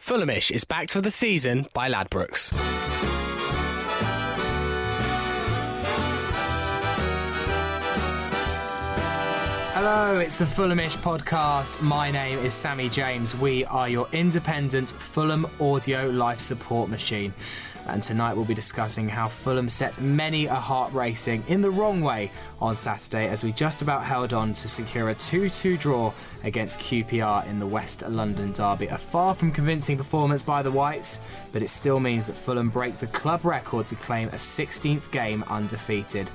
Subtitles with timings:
[0.00, 2.50] Fulhamish is backed for the season by Ladbrokes.
[9.74, 11.80] Hello, it's the Fulhamish podcast.
[11.80, 13.36] My name is Sammy James.
[13.36, 17.32] We are your independent Fulham audio life support machine.
[17.92, 22.00] And tonight we'll be discussing how Fulham set many a heart racing in the wrong
[22.00, 22.30] way
[22.60, 26.12] on Saturday as we just about held on to secure a 2 2 draw
[26.44, 28.86] against QPR in the West London derby.
[28.86, 31.20] A far from convincing performance by the Whites,
[31.52, 35.44] but it still means that Fulham break the club record to claim a 16th game
[35.48, 36.30] undefeated.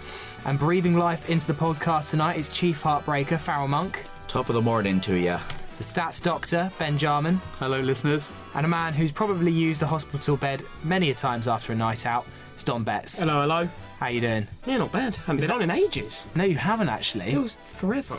[0.45, 4.05] And breathing life into the podcast tonight is Chief Heartbreaker Farrell Monk.
[4.27, 5.37] Top of the morning to you.
[5.77, 7.41] The stats doctor, Ben Jarman.
[7.59, 8.31] Hello, listeners.
[8.53, 12.05] And a man who's probably used a hospital bed many a times after a night
[12.05, 13.19] out, it's Don Betts.
[13.19, 13.67] Hello, hello.
[13.99, 14.47] How you doing?
[14.65, 15.15] Yeah, not bad.
[15.17, 16.27] Haven't been that- on in ages.
[16.35, 17.31] No, you haven't actually.
[17.31, 18.17] Feels forever.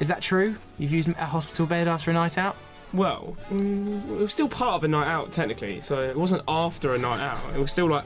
[0.00, 0.56] Is that true?
[0.78, 2.56] You've used a hospital bed after a night out?
[2.92, 6.94] Well, mm, it was still part of a night out technically, so it wasn't after
[6.94, 7.38] a night out.
[7.54, 8.04] It was still like,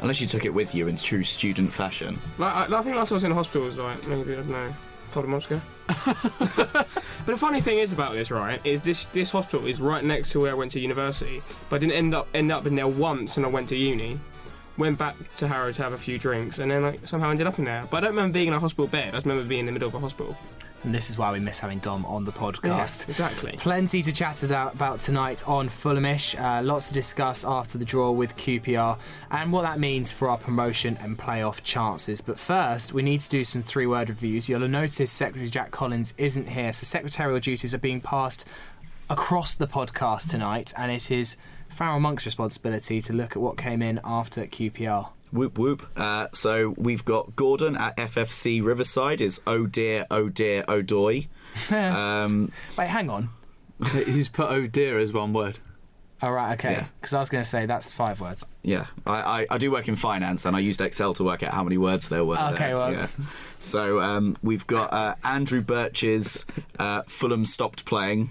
[0.00, 2.18] Unless you took it with you in true student fashion.
[2.38, 4.48] like I, I think last I was in the hospital was like maybe I don't
[4.48, 5.60] know, a couple of months ago.
[6.04, 6.88] but
[7.26, 10.40] the funny thing is about this, right, is this this hospital is right next to
[10.40, 13.36] where I went to university, but I didn't end up end up in there once
[13.36, 14.18] when I went to uni.
[14.76, 17.58] Went back to Harrow to have a few drinks, and then like somehow ended up
[17.58, 17.86] in there.
[17.90, 19.08] But I don't remember being in a hospital bed.
[19.08, 20.36] I just remember being in the middle of a hospital.
[20.82, 22.64] And this is why we miss having Dom on the podcast.
[22.64, 23.52] Yeah, exactly.
[23.58, 26.40] Plenty to chat about tonight on Fulhamish.
[26.40, 28.98] Uh, lots to discuss after the draw with QPR
[29.30, 32.22] and what that means for our promotion and playoff chances.
[32.22, 34.48] But first, we need to do some three word reviews.
[34.48, 38.48] You'll have noticed Secretary Jack Collins isn't here, so secretarial duties are being passed
[39.10, 41.36] across the podcast tonight, and it is
[41.68, 45.08] Farrell Monk's responsibility to look at what came in after QPR.
[45.32, 45.86] Whoop whoop.
[45.96, 51.28] Uh, so we've got Gordon at FFC Riverside is oh dear, oh dear, oh doy.
[51.70, 53.28] um, Wait, hang on.
[53.92, 55.58] He's put oh dear as one word.
[56.22, 56.72] All right, okay.
[56.72, 56.86] Yeah.
[57.00, 58.44] Because I was going to say that's five words.
[58.62, 61.54] yeah, I, I, I do work in finance and I used Excel to work out
[61.54, 62.38] how many words there were.
[62.38, 62.76] Okay, there.
[62.76, 63.06] well- Yeah.
[63.58, 66.44] So um, we've got uh, Andrew Birch's
[66.78, 68.30] uh, Fulham stopped playing,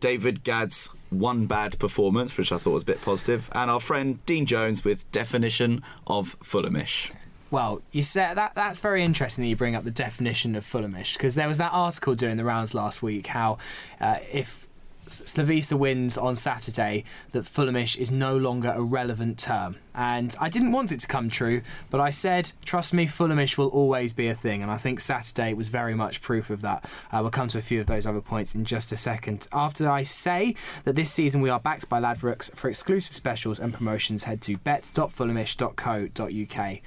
[0.00, 4.24] David Gadd's one bad performance, which I thought was a bit positive, and our friend
[4.26, 7.14] Dean Jones with definition of Fulhamish.
[7.50, 11.12] Well, you said that that's very interesting that you bring up the definition of Fulhamish
[11.12, 13.58] because there was that article doing the rounds last week how
[14.00, 14.65] uh, if
[15.06, 19.76] Slavisa wins on Saturday that Fulhamish is no longer a relevant term.
[19.94, 23.68] And I didn't want it to come true, but I said, trust me, Fulhamish will
[23.68, 24.62] always be a thing.
[24.62, 26.84] And I think Saturday was very much proof of that.
[27.10, 29.48] Uh, we'll come to a few of those other points in just a second.
[29.52, 33.72] After I say that this season we are backed by Ladbrokes for exclusive specials and
[33.72, 36.80] promotions, head to bet.fulhamish.co.uk.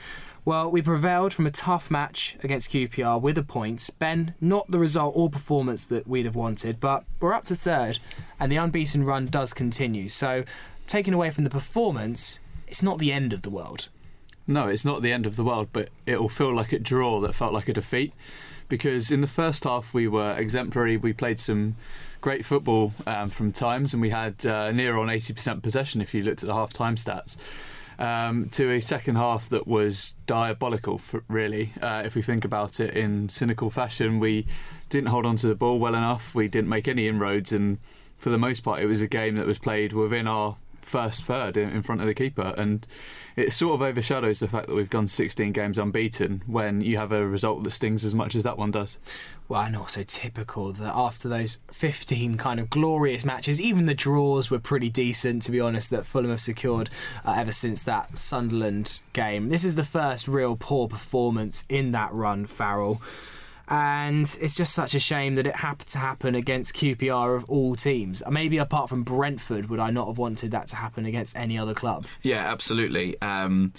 [0.45, 3.89] Well, we prevailed from a tough match against QPR with a point.
[3.99, 7.99] Ben, not the result or performance that we'd have wanted, but we're up to third,
[8.39, 10.07] and the unbeaten run does continue.
[10.07, 10.45] So,
[10.87, 13.89] taken away from the performance, it's not the end of the world.
[14.47, 17.19] No, it's not the end of the world, but it will feel like a draw
[17.21, 18.13] that felt like a defeat.
[18.67, 20.95] Because in the first half we were exemplary.
[20.95, 21.75] We played some
[22.21, 26.23] great football um, from times, and we had uh, near on 80% possession if you
[26.23, 27.35] looked at the half time stats.
[27.99, 31.73] Um, to a second half that was diabolical, for, really.
[31.81, 34.47] Uh, if we think about it in cynical fashion, we
[34.87, 36.33] didn't hold on to the ball well enough.
[36.33, 37.77] We didn't make any inroads, and
[38.17, 40.55] for the most part, it was a game that was played within our
[40.89, 42.53] first third in, in front of the keeper.
[42.57, 42.85] And
[43.35, 47.11] it sort of overshadows the fact that we've gone 16 games unbeaten when you have
[47.11, 48.97] a result that stings as much as that one does.
[49.47, 54.49] Well, and also typical that after those 15 kind of glorious matches, even the draws
[54.49, 56.89] were pretty decent, to be honest, that Fulham have secured
[57.23, 59.49] uh, ever since that Sunderland game.
[59.49, 63.01] This is the first real poor performance in that run, Farrell.
[63.69, 67.75] And it's just such a shame that it happened to happen against QPR of all
[67.75, 68.23] teams.
[68.29, 71.75] Maybe apart from Brentford, would I not have wanted that to happen against any other
[71.75, 72.05] club?
[72.23, 73.21] Yeah, absolutely.
[73.21, 73.73] Um,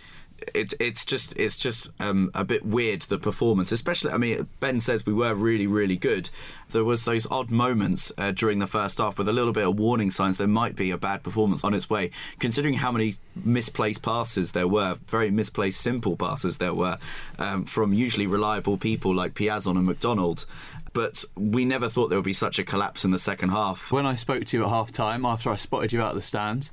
[0.54, 4.12] it, it's just it's just um, a bit weird the performance, especially.
[4.12, 6.30] I mean, Ben says we were really really good.
[6.70, 9.78] There was those odd moments uh, during the first half with a little bit of
[9.78, 12.10] warning signs there might be a bad performance on its way.
[12.38, 13.14] Considering how many
[13.44, 16.98] misplaced passes there were, very misplaced simple passes there were
[17.38, 20.46] um, from usually reliable people like Piazon and McDonald.
[20.92, 23.92] but we never thought there would be such a collapse in the second half.
[23.92, 26.22] When I spoke to you at half time, after I spotted you out of the
[26.22, 26.70] stands,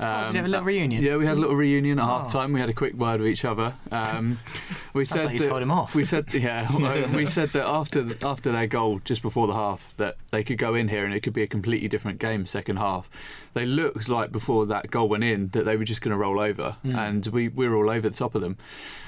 [0.00, 1.02] oh, did you have a little reunion?
[1.02, 2.06] Yeah, we had a little reunion at Oh.
[2.08, 2.52] half time.
[2.52, 3.74] We had a quick word with each other.
[3.90, 4.38] Um,
[4.94, 5.94] we said like that- him off.
[5.94, 9.94] We said, yeah, well, we said that after after their goal just before the half,
[9.96, 12.76] that they could go in here and it could be a completely different game second
[12.76, 13.08] half.
[13.54, 16.38] They looked like before that goal went in that they were just going to roll
[16.40, 16.94] over, Hmm.
[16.96, 18.56] and we, we were all over the top of them.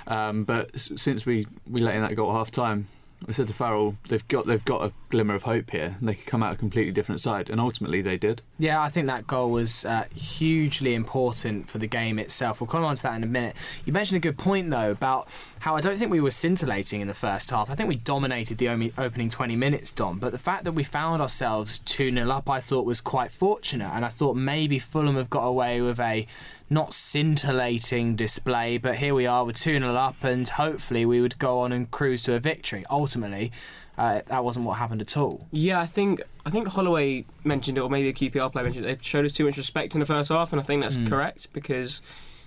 [0.06, 2.88] Um, but since we, we let in that goal at half time.
[3.28, 5.96] I said to Farrell, they've got they've got a glimmer of hope here.
[6.00, 8.43] They could come out a completely different side, and ultimately they did.
[8.58, 12.61] Yeah, I think that goal was uh, hugely important for the game itself.
[12.61, 13.56] We'll come on to that in a minute.
[13.84, 15.28] You mentioned a good point, though, about
[15.61, 17.70] how I don't think we were scintillating in the first half.
[17.70, 18.69] I think we dominated the
[18.99, 22.61] opening 20 minutes, Dom, but the fact that we found ourselves 2 0 up, I
[22.61, 26.26] thought was quite fortunate, and I thought maybe Fulham have got away with a
[26.70, 31.37] not scintillating display, but here we are with 2 0 up, and hopefully we would
[31.38, 32.84] go on and cruise to a victory.
[32.88, 33.50] Ultimately,
[33.99, 35.49] uh, that wasn't what happened at all.
[35.50, 38.99] Yeah, I think I think Holloway mentioned it, or maybe a QPR player mentioned it.
[38.99, 41.52] They showed us too much respect in the first half, and I think that's correct
[41.52, 42.02] because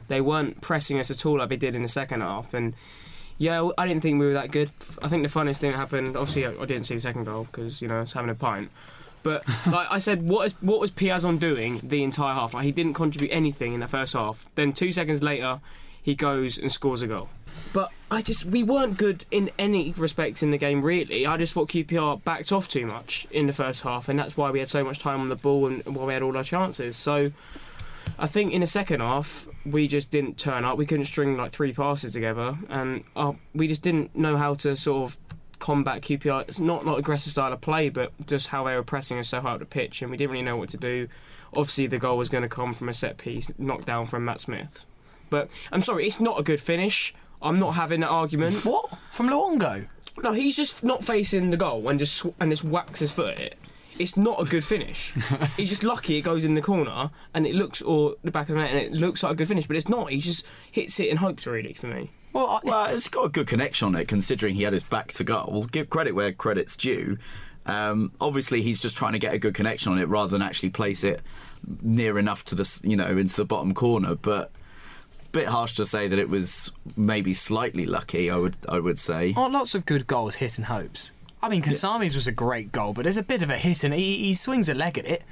[0.08, 2.54] they weren't pressing us at all like they did in the second half.
[2.54, 2.74] And
[3.38, 4.72] yeah, I didn't think we were that good.
[5.02, 6.16] I think the funniest thing that happened.
[6.16, 8.36] Obviously, I I didn't see the second goal because you know I was having a
[8.36, 8.72] pint.
[9.24, 12.54] But like I said, what is what was Piazon doing the entire half?
[12.54, 14.50] Like he didn't contribute anything in the first half.
[14.56, 15.62] Then two seconds later,
[16.02, 17.30] he goes and scores a goal.
[17.72, 21.25] But I just we weren't good in any respects in the game really.
[21.25, 24.52] I just thought QPR backed off too much in the first half, and that's why
[24.52, 26.98] we had so much time on the ball and why we had all our chances.
[26.98, 27.31] So
[28.20, 30.78] I think in the second half we just didn't turn up.
[30.78, 34.75] We couldn't string like three passes together, and uh, we just didn't know how to
[34.75, 35.23] sort of
[35.63, 36.42] combat QPR.
[36.42, 39.39] It's not not aggressive style of play, but just how they were pressing us so
[39.39, 41.07] hard up the pitch, and we didn't really know what to do.
[41.56, 44.42] Obviously, the goal was going to come from a set piece knocked down from Matt
[44.42, 44.86] Smith.
[45.30, 47.15] But I'm sorry, it's not a good finish.
[47.42, 48.65] I'm not having that argument.
[48.65, 48.92] What?
[49.10, 49.88] From Luongo?
[50.21, 53.31] No, he's just not facing the goal and just sw- and just whacks his foot
[53.31, 53.57] at it.
[53.98, 55.13] It's not a good finish.
[55.57, 58.56] he's just lucky it goes in the corner and it looks or the back of
[58.56, 60.10] the net and it looks like a good finish, but it's not.
[60.10, 62.12] He just hits it and hopes really for me.
[62.34, 65.12] Well, I, Well, it's got a good connection on it, considering he had his back
[65.14, 65.48] to goal.
[65.52, 67.18] We'll give credit where credit's due.
[67.66, 70.72] Um, obviously, he's just trying to get a good connection on it rather than actually
[70.72, 71.22] place it
[71.82, 74.16] near enough to the you know into the bottom corner.
[74.16, 74.52] But
[75.32, 78.30] bit harsh to say that it was maybe slightly lucky.
[78.30, 79.34] I would I would say.
[79.38, 81.12] aren't lots of good goals hit and hopes?
[81.42, 83.94] I mean, Kasami's was a great goal, but there's a bit of a hit and
[83.94, 85.24] he, he swings a leg at it.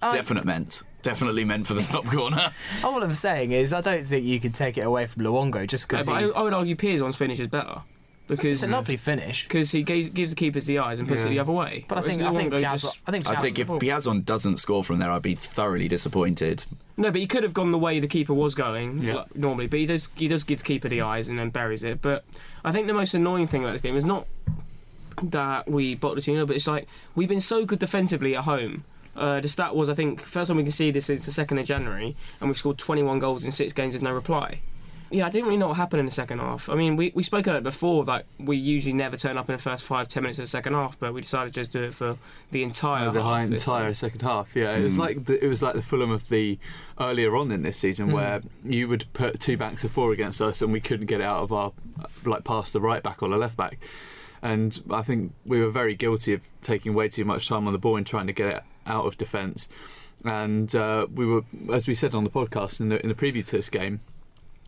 [0.00, 2.50] I- Definite meant, definitely meant for the top corner.
[2.84, 5.88] All I'm saying is, I don't think you could take it away from Luongo just
[5.88, 6.14] because but.
[6.36, 7.80] I, I would argue Piazon's finish is better
[8.26, 9.42] because It's a lovely finish.
[9.48, 11.84] because he gives, gives the keepers the eyes and puts it the other way.
[11.88, 14.24] But I think I think Luongo Piazza, just- I think I think if Piazza- Piazon
[14.24, 16.64] doesn't score from there, I'd be thoroughly disappointed.
[16.96, 19.14] No, but he could have gone the way the keeper was going Yeah.
[19.14, 19.66] like, normally.
[19.66, 22.00] But he does he does give the keeper the eyes and then buries it.
[22.02, 22.24] But
[22.64, 24.26] I think the most annoying thing about this game is not
[25.22, 28.84] that we bottled the team, but it's like we've been so good defensively at home.
[29.20, 31.58] Uh, the stat was I think first time we can see this since the second
[31.58, 34.60] of January, and we've scored 21 goals in six games with no reply.
[35.10, 36.70] Yeah, I didn't really know what happened in the second half.
[36.70, 39.56] I mean, we, we spoke about it before, like we usually never turn up in
[39.56, 41.82] the first five, ten minutes of the second half, but we decided to just do
[41.82, 42.16] it for
[42.50, 43.94] the entire the half high entire time.
[43.94, 44.56] second half.
[44.56, 46.58] Yeah, it was like the, it was like the Fulham of the
[46.98, 50.62] earlier on in this season, where you would put two banks of four against us,
[50.62, 51.72] and we couldn't get it out of our
[52.24, 53.78] like past the right back or the left back.
[54.42, 57.78] And I think we were very guilty of taking way too much time on the
[57.78, 59.68] ball and trying to get it out of defence.
[60.24, 61.42] And uh, we were,
[61.72, 64.00] as we said on the podcast in the in the preview to this game,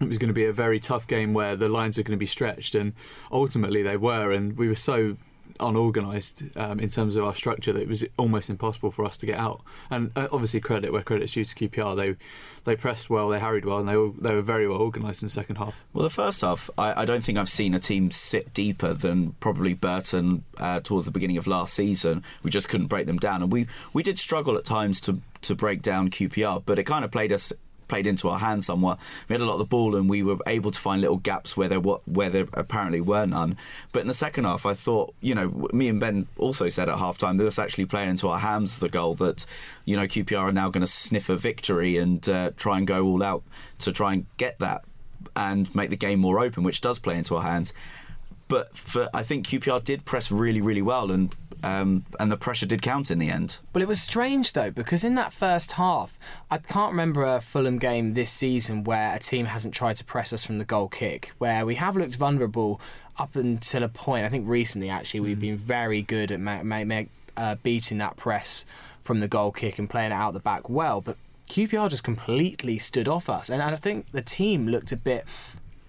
[0.01, 2.21] it was going to be a very tough game where the lines are going to
[2.21, 2.95] be stretched, and
[3.31, 4.33] ultimately they were.
[4.33, 5.17] And we were so
[5.61, 9.27] unorganised um, in terms of our structure that it was almost impossible for us to
[9.27, 9.63] get out.
[9.91, 11.97] And uh, obviously, credit where credit's due to QPR.
[11.97, 12.17] They
[12.65, 15.27] they pressed well, they harried well, and they all, they were very well organised in
[15.27, 15.83] the second half.
[15.93, 19.33] Well, the first half, I, I don't think I've seen a team sit deeper than
[19.41, 22.23] probably Burton uh, towards the beginning of last season.
[22.43, 25.55] We just couldn't break them down, and we we did struggle at times to to
[25.55, 27.53] break down QPR, but it kind of played us
[27.89, 28.99] played into our hands somewhat.
[29.29, 31.57] We had a lot of the ball, and we were able to find little gaps
[31.57, 33.57] where there were, where there apparently were none.
[33.93, 36.99] But in the second half, I thought, you know, me and Ben also said at
[36.99, 39.47] half time that was actually playing into our hands the goal that,
[39.85, 43.05] you know, QPR are now going to sniff a victory and uh, try and go
[43.05, 43.43] all out
[43.81, 44.85] to try and get that
[45.37, 47.73] and make the game more open, which does play into our hands.
[48.49, 52.67] But for I think QPR did press really, really well, and um, and the pressure
[52.67, 53.59] did count in the end.
[53.73, 56.19] Well, it was strange though because in that first half,
[56.51, 60.33] I can't remember a Fulham game this season where a team hasn't tried to press
[60.33, 61.33] us from the goal kick.
[61.39, 62.81] Where we have looked vulnerable
[63.19, 64.25] up until a point.
[64.25, 67.03] I think recently, actually, we've been very good at ma- ma- ma-
[67.37, 68.65] uh, beating that press
[69.03, 71.01] from the goal kick and playing it out the back well.
[71.01, 71.17] But
[71.49, 75.27] QPR just completely stood off us, and I think the team looked a bit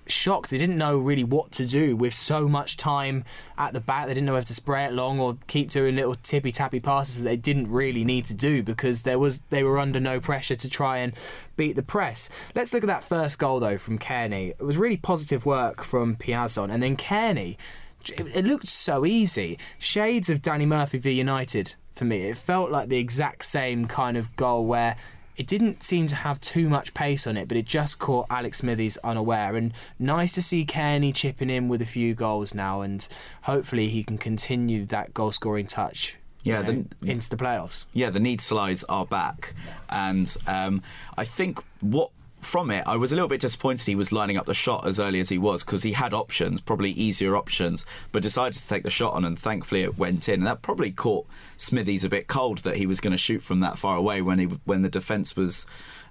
[0.08, 0.50] shocked.
[0.50, 3.24] They didn't know really what to do with so much time
[3.58, 4.08] at the back.
[4.08, 7.20] They didn't know whether to spray it long or keep doing little tippy tappy passes
[7.20, 10.56] that they didn't really need to do because there was they were under no pressure
[10.56, 11.14] to try and
[11.58, 12.30] beat the press.
[12.56, 14.50] Let's look at that first goal though from Cairney.
[14.50, 17.58] It was really positive work from Piazon, and then Cairney.
[18.06, 19.58] It looked so easy.
[19.80, 22.30] Shades of Danny Murphy v United for me.
[22.30, 24.98] It felt like the exact same kind of goal where
[25.36, 28.60] it didn't seem to have too much pace on it, but it just caught Alex
[28.60, 29.56] Smithies unaware.
[29.56, 33.08] And nice to see Cairney chipping in with a few goals now, and
[33.44, 36.18] hopefully he can continue that goal scoring touch.
[36.44, 37.86] Yeah, you know, the, into the playoffs.
[37.94, 39.54] Yeah, the need slides are back,
[39.90, 40.82] and um,
[41.18, 42.12] I think what
[42.44, 45.00] from it, I was a little bit disappointed he was lining up the shot as
[45.00, 48.84] early as he was because he had options, probably easier options, but decided to take
[48.84, 50.42] the shot on, and thankfully it went in.
[50.42, 51.26] And that probably caught
[51.58, 54.40] Smithies a bit cold that he was going to shoot from that far away when
[54.40, 55.66] he when the defence was.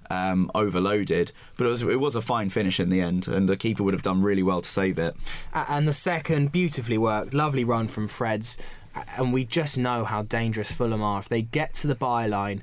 [0.09, 3.55] Um, overloaded, but it was it was a fine finish in the end, and the
[3.55, 5.15] keeper would have done really well to save it.
[5.53, 8.57] And the second, beautifully worked, lovely run from Freds,
[9.17, 11.19] and we just know how dangerous Fulham are.
[11.19, 12.59] If they get to the byline,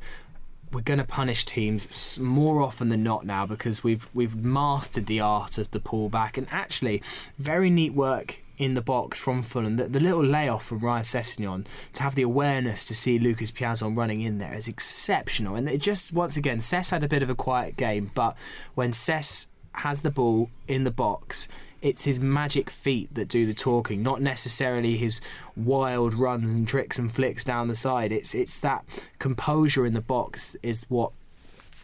[0.72, 5.20] we're going to punish teams more often than not now because we've we've mastered the
[5.20, 7.02] art of the pullback and actually
[7.38, 9.76] very neat work in the box from Fulham.
[9.76, 13.96] The, the little layoff from Ryan Sessegnon to have the awareness to see Lucas Piazon
[13.96, 15.56] running in there is exceptional.
[15.56, 18.36] And it just once again, Sess had a bit of a quiet game, but
[18.74, 21.48] when Sess has the ball in the box,
[21.82, 25.20] it's his magic feet that do the talking, not necessarily his
[25.56, 28.12] wild runs and tricks and flicks down the side.
[28.12, 28.84] It's it's that
[29.18, 31.12] composure in the box is what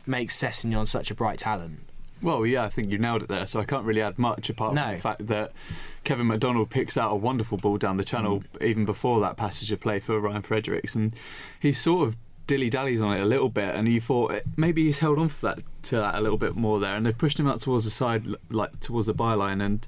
[0.07, 1.81] makes Sessegnon such a bright talent.
[2.23, 3.47] Well, yeah, I think you nailed it there.
[3.47, 4.83] So I can't really add much apart no.
[4.83, 5.53] from the fact that
[6.05, 8.67] Kevin McDonald picks out a wonderful ball down the channel mm.
[8.67, 11.15] even before that passage of play for Ryan Fredericks, and
[11.61, 14.85] he sort of dilly dallies on it a little bit, and you thought eh, maybe
[14.85, 17.39] he's held on for that to that a little bit more there, and they've pushed
[17.39, 19.87] him out towards the side, like towards the byline, and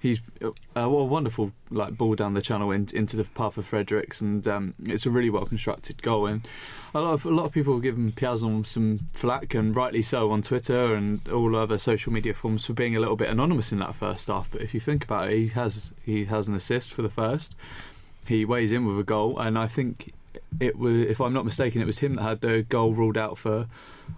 [0.00, 4.20] he's uh, a wonderful like ball down the channel in, into the path of Fredericks,
[4.20, 6.26] and um, it's a really well constructed goal.
[6.26, 6.46] And
[6.94, 10.30] a lot of a lot of people give him Piazon some flack, and rightly so
[10.30, 13.78] on Twitter and all other social media forms for being a little bit anonymous in
[13.80, 14.50] that first half.
[14.50, 17.54] But if you think about it, he has he has an assist for the first.
[18.26, 20.12] He weighs in with a goal, and I think
[20.58, 23.38] it was, if I'm not mistaken, it was him that had the goal ruled out
[23.38, 23.66] for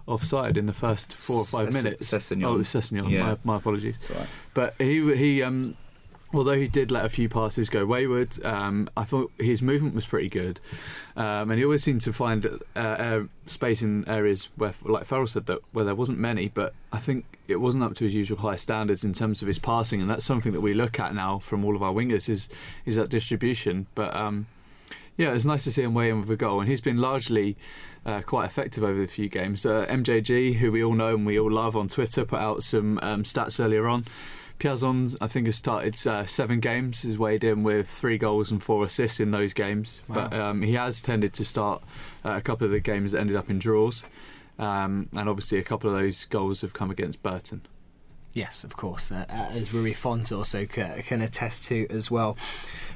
[0.07, 2.11] offside in the first four or five minutes.
[2.11, 2.45] Sessegnon.
[2.45, 3.09] Oh, it was Sessegnon.
[3.09, 3.23] Yeah.
[3.23, 3.97] My, my apologies.
[4.13, 4.27] Right.
[4.53, 5.75] But he he um,
[6.33, 10.05] although he did let a few passes go wayward, um, I thought his movement was
[10.05, 10.59] pretty good,
[11.15, 15.45] um, and he always seemed to find uh, space in areas where, like Farrell said,
[15.45, 16.49] that where there wasn't many.
[16.49, 19.59] But I think it wasn't up to his usual high standards in terms of his
[19.59, 22.49] passing, and that's something that we look at now from all of our wingers is
[22.85, 23.87] is that distribution.
[23.95, 24.47] But um,
[25.17, 27.57] yeah, it's nice to see him weigh in with a goal, and he's been largely
[28.05, 29.65] uh, quite effective over the few games.
[29.65, 32.99] Uh, MJG, who we all know and we all love on Twitter, put out some
[33.01, 34.05] um, stats earlier on.
[34.59, 38.63] Piazon, I think, has started uh, seven games, has weighed in with three goals and
[38.63, 40.01] four assists in those games.
[40.07, 40.15] Wow.
[40.15, 41.83] But um, he has tended to start
[42.23, 44.05] uh, a couple of the games that ended up in draws.
[44.59, 47.65] Um, and obviously, a couple of those goals have come against Burton.
[48.33, 52.35] Yes, of course, uh, as Rui Font also can attest to as well.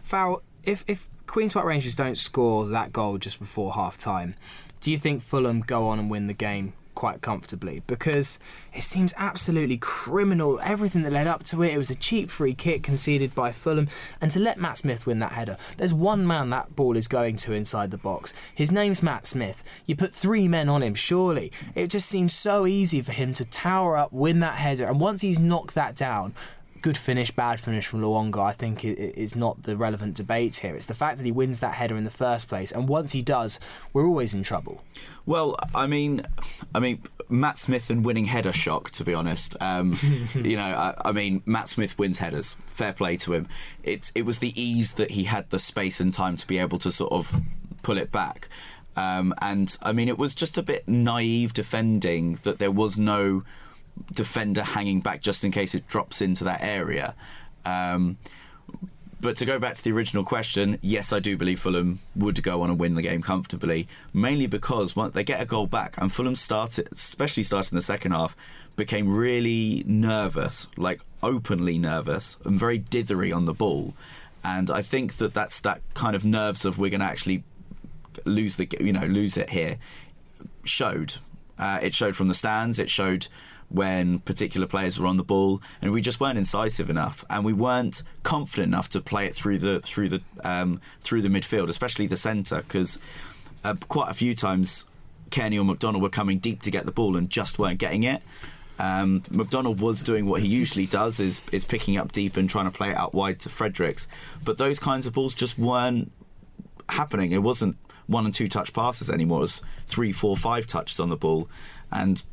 [0.03, 4.35] Farrell, if, if Queen's Park Rangers don't score that goal just before half time,
[4.79, 7.83] do you think Fulham go on and win the game quite comfortably?
[7.85, 8.39] Because
[8.73, 10.59] it seems absolutely criminal.
[10.63, 13.89] Everything that led up to it, it was a cheap free kick conceded by Fulham,
[14.21, 17.35] and to let Matt Smith win that header, there's one man that ball is going
[17.37, 18.33] to inside the box.
[18.55, 19.63] His name's Matt Smith.
[19.85, 21.51] You put three men on him, surely.
[21.75, 25.21] It just seems so easy for him to tower up, win that header, and once
[25.21, 26.33] he's knocked that down,
[26.81, 30.75] good finish, bad finish from Luongo, I think is not the relevant debate here.
[30.75, 33.21] It's the fact that he wins that header in the first place, and once he
[33.21, 33.59] does,
[33.93, 34.83] we're always in trouble.
[35.25, 36.25] Well, I mean,
[36.73, 38.91] I mean, Matt Smith and winning header shock.
[38.91, 39.97] To be honest, um,
[40.33, 42.55] you know, I, I, mean, Matt Smith wins headers.
[42.65, 43.47] Fair play to him.
[43.83, 46.79] It's it was the ease that he had the space and time to be able
[46.79, 47.41] to sort of
[47.83, 48.49] pull it back.
[48.95, 53.43] Um, and I mean, it was just a bit naive defending that there was no
[54.13, 57.15] defender hanging back just in case it drops into that area.
[57.65, 58.17] Um,
[59.19, 62.61] but to go back to the original question, yes, I do believe Fulham would go
[62.61, 66.13] on and win the game comfortably, mainly because once they get a goal back, and
[66.13, 68.37] Fulham started, especially starting the second half,
[68.75, 73.95] became really nervous, like openly nervous, and very dithery on the ball.
[74.43, 77.43] And I think that that's that kind of nerves of we're going to actually
[78.23, 79.77] lose the, you know, lose it here,
[80.63, 81.15] showed.
[81.57, 82.77] Uh, it showed from the stands.
[82.77, 83.27] It showed
[83.69, 87.53] when particular players were on the ball, and we just weren't incisive enough, and we
[87.53, 92.07] weren't confident enough to play it through the through the um, through the midfield, especially
[92.07, 92.99] the centre, because
[93.63, 94.85] uh, quite a few times
[95.29, 98.21] Cairney or McDonald were coming deep to get the ball and just weren't getting it.
[98.79, 102.65] Um, McDonald was doing what he usually does, is is picking up deep and trying
[102.65, 104.07] to play it out wide to Fredericks.
[104.43, 106.11] But those kinds of balls just weren't
[106.87, 107.31] happening.
[107.31, 109.39] It wasn't one and two touch passes anymore.
[109.39, 111.49] It was three, four, five touches on the ball,
[111.91, 112.23] and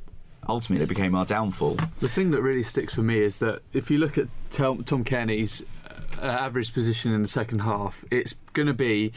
[0.48, 1.78] ultimately became our downfall.
[2.00, 5.04] The thing that really sticks for me is that if you look at Tom, Tom
[5.04, 5.64] Cairney's
[6.20, 9.12] uh, average position in the second half, it's going to be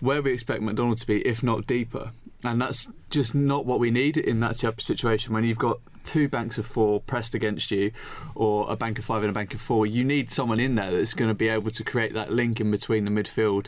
[0.00, 2.12] where we expect McDonald to be, if not deeper.
[2.42, 5.32] And that's just not what we need in that type of situation.
[5.32, 7.90] When you've got two banks of four pressed against you,
[8.34, 10.92] or a bank of five and a bank of four, you need someone in there
[10.92, 13.66] that's going to be able to create that link in between the midfield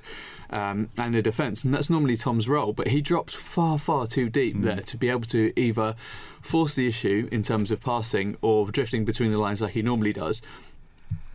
[0.50, 1.64] um, and the defence.
[1.64, 5.08] And that's normally Tom's role, but he drops far, far too deep there to be
[5.08, 5.96] able to either
[6.40, 10.12] force the issue in terms of passing or drifting between the lines like he normally
[10.12, 10.42] does.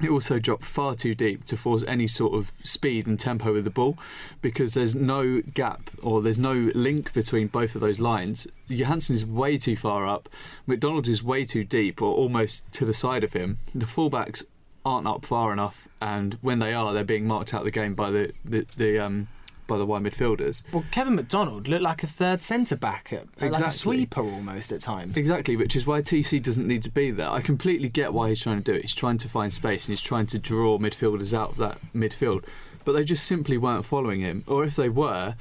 [0.03, 3.65] It also dropped far too deep to force any sort of speed and tempo with
[3.65, 3.97] the ball
[4.41, 8.47] because there's no gap or there's no link between both of those lines.
[8.67, 10.27] Johansen is way too far up,
[10.65, 13.59] McDonald is way too deep or almost to the side of him.
[13.75, 14.43] The fullbacks
[14.83, 17.93] aren't up far enough, and when they are, they're being marked out of the game
[17.93, 19.27] by the the, the um,
[19.67, 20.63] by the wide midfielders.
[20.71, 24.81] Well, Kevin McDonald looked like a third centre back, at, like a sweeper almost at
[24.81, 25.15] times.
[25.15, 27.29] Exactly, which is why TC doesn't need to be there.
[27.29, 28.81] I completely get why he's trying to do it.
[28.81, 32.45] He's trying to find space and he's trying to draw midfielders out of that midfield.
[32.83, 34.43] But they just simply weren't following him.
[34.47, 35.35] Or if they were,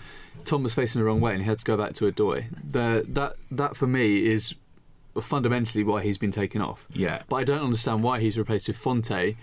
[0.44, 2.46] Tom was facing the wrong way and he had to go back to Odoi.
[2.70, 4.54] The, that, that for me is
[5.20, 6.86] fundamentally why he's been taken off.
[6.92, 7.22] Yeah.
[7.28, 9.36] But I don't understand why he's replaced with Fonte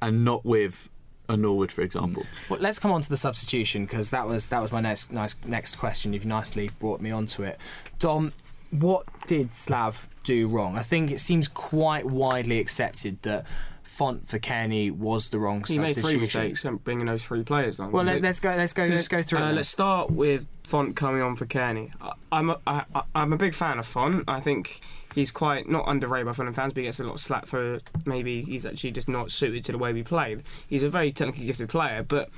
[0.00, 0.88] and not with
[1.28, 2.24] a Norwood, for example.
[2.48, 5.36] Well, let's come on to the substitution because that was that was my next nice
[5.44, 6.12] next question.
[6.12, 7.58] You've nicely brought me onto it,
[7.98, 8.32] Dom.
[8.70, 10.76] What did Slav do wrong?
[10.76, 13.46] I think it seems quite widely accepted that
[13.82, 15.88] Font for Kenny was the wrong substitution.
[15.88, 17.90] He made three mistakes bringing those three players on.
[17.90, 18.50] Well, Was let, us go.
[18.50, 18.84] Let's go.
[18.84, 19.40] Let's go through.
[19.40, 21.90] Uh, it let's start with Font coming on for Cairney.
[22.00, 24.24] I, I'm a, I, I- I'm a big fan of Font.
[24.28, 24.80] I think
[25.18, 27.80] he's quite not underrated by Fulham fans, but he gets a lot of slack for
[28.04, 30.36] maybe he's actually just not suited to the way we play.
[30.68, 32.30] He's a very technically gifted player, but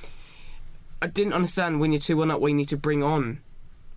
[1.02, 3.40] I didn't understand when you're two one up why you need to bring on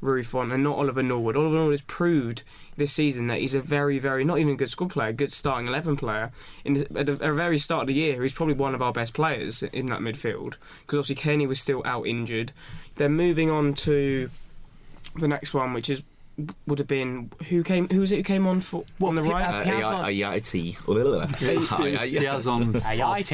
[0.02, 1.38] Rui Font and not Oliver Norwood.
[1.38, 2.44] Oliver Norwood has proved
[2.76, 5.32] this season that he's a very, very not even a good squad player, a good
[5.32, 6.32] starting eleven player.
[6.66, 9.14] In the at the very start of the year, he's probably one of our best
[9.14, 12.52] players in that midfield because obviously Kenny was still out injured.
[12.96, 14.30] They're moving on to
[15.16, 16.04] the next one, which is
[16.68, 17.88] would have been who came?
[17.90, 19.44] Who was it who came on for what, on the Pi- right?
[19.44, 19.96] uh, Piazza-
[22.20, 23.32] Diaz on AIT.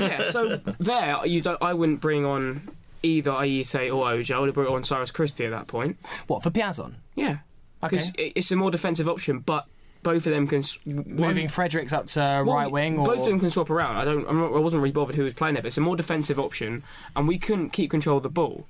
[0.00, 1.60] yeah, so there you don't.
[1.62, 2.60] I wouldn't bring on
[3.02, 4.36] either Ayite or Ojo.
[4.36, 5.96] I would have brought on Cyrus Christie at that point.
[6.26, 6.94] what for Piazon?
[7.14, 7.38] Yeah,
[7.82, 7.96] Okay.
[7.96, 9.66] because it's a more defensive option, but
[10.02, 13.20] both of them can s- one- Moving Fredericks up to well, right wing, or Both
[13.20, 13.96] of them can swap around.
[13.96, 14.28] I don't.
[14.28, 16.38] I'm not, I wasn't really bothered who was playing it, but it's a more defensive
[16.38, 16.82] option,
[17.16, 18.66] and we couldn't keep control of the ball.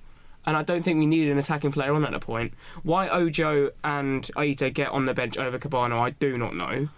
[0.49, 2.55] And I don't think we needed an attacking player on at that point.
[2.83, 6.89] Why Ojo and Ayite get on the bench over Kebano, I do not know,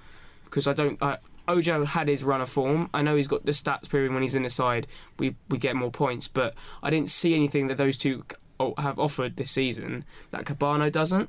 [0.44, 1.02] because I don't.
[1.48, 2.88] Ojo had his run of form.
[2.94, 4.86] I know he's got the stats proving when he's in the side,
[5.18, 6.28] we we get more points.
[6.28, 8.22] But I didn't see anything that those two
[8.60, 11.28] oh, have offered this season that Kebano doesn't.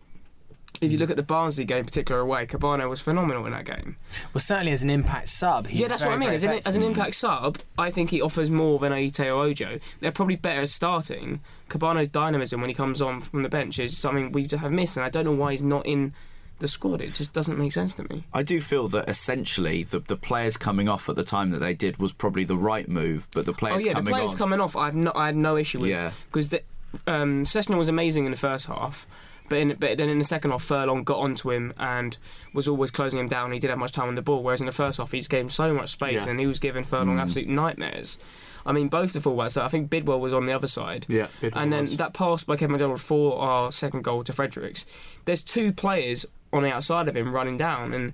[0.82, 3.98] If you look at the Barnsley game, particular away, Kebano was phenomenal in that game.
[4.34, 5.68] well, certainly as an impact sub.
[5.68, 6.34] He's yeah, that's very, what I mean.
[6.34, 9.80] As an, as an impact sub, I think he offers more than Ayite or Ojo.
[10.00, 11.40] They're probably better at starting.
[11.70, 15.06] Kebano's dynamism when he comes on from the bench is something we have missed, and
[15.06, 16.14] I don't know why he's not in
[16.58, 17.02] the squad.
[17.02, 18.24] It just doesn't make sense to me.
[18.34, 21.74] I do feel that essentially the, the players coming off at the time that they
[21.74, 24.32] did was probably the right move, but the players Oh players yeah, the coming players
[24.32, 24.38] on.
[24.38, 26.12] coming off, I've no, I had no issue with Yeah.
[26.26, 26.62] because the
[27.08, 29.08] um, Cessna was amazing in the first half.
[29.52, 32.18] But, in, but then in the second half, Furlong got onto him and
[32.54, 33.52] was always closing him down.
[33.52, 34.42] He didn't have much time on the ball.
[34.42, 36.32] Whereas in the first half, he just gave him so much space Yeah.
[36.32, 37.22] and he was giving Furlong Mm.
[37.22, 38.18] absolute nightmares.
[38.66, 39.52] I mean, both the fullbacks.
[39.52, 41.06] So I think Bidwell was on the other side.
[41.10, 41.98] Yeah, Bidwell and then was.
[41.98, 44.86] that pass by Kevin McDonald for our second goal to Fredericks.
[45.26, 48.14] There's two players on the outside of him running down, and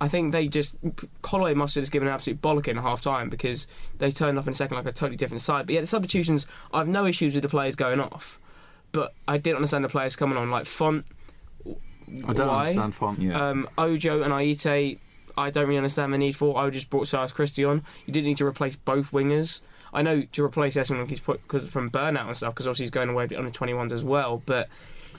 [0.00, 0.76] I think they just
[1.24, 3.66] Holloway must have just given an absolute bollocking at half time because
[3.98, 5.66] they turned up in second like a totally different side.
[5.66, 8.38] But yeah, the substitutions, I have no issues with the players going off,
[8.92, 11.04] but I didn't understand the players coming on like Font.
[12.26, 12.60] I don't why?
[12.60, 13.20] understand font.
[13.20, 13.50] Yeah.
[13.50, 14.98] Um, Ojo and Ayite,
[15.38, 16.58] I don't really understand the need for.
[16.58, 17.84] I just brought Cyrus Christie on.
[18.06, 19.60] You didn't need to replace both wingers.
[19.92, 22.90] I know to replace Sessegnon he's put because from burnout and stuff because obviously he's
[22.90, 24.42] going away to the under 21s as well.
[24.44, 24.68] But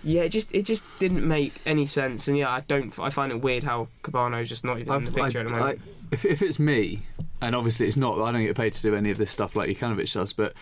[0.03, 2.27] yeah, it just it just didn't make any sense.
[2.27, 2.97] And yeah, I don't.
[2.99, 5.53] I find it weird how Kebano's just not even in the picture I- at the
[5.53, 5.81] moment.
[5.85, 7.03] I- if, if it's me,
[7.39, 9.69] and obviously it's not, I don't get paid to do any of this stuff like
[9.69, 10.53] Jokanovic does, but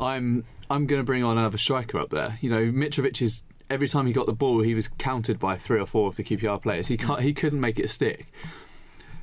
[0.00, 2.38] I'm I'm going to bring on another striker up there.
[2.40, 5.80] You know, Mitrovic is every time he got the ball, he was countered by three
[5.80, 6.86] or four of the QPR players.
[6.86, 8.26] He can't, he couldn't make it stick.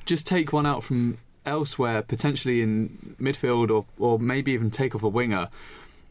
[0.04, 5.02] Just take one out from elsewhere, potentially in midfield, or or maybe even take off
[5.02, 5.48] a winger.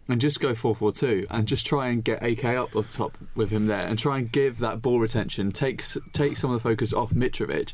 [0.10, 3.18] And just go 4 4 2 and just try and get AK up on top
[3.36, 6.70] with him there and try and give that ball retention, take, take some of the
[6.70, 7.74] focus off Mitrovic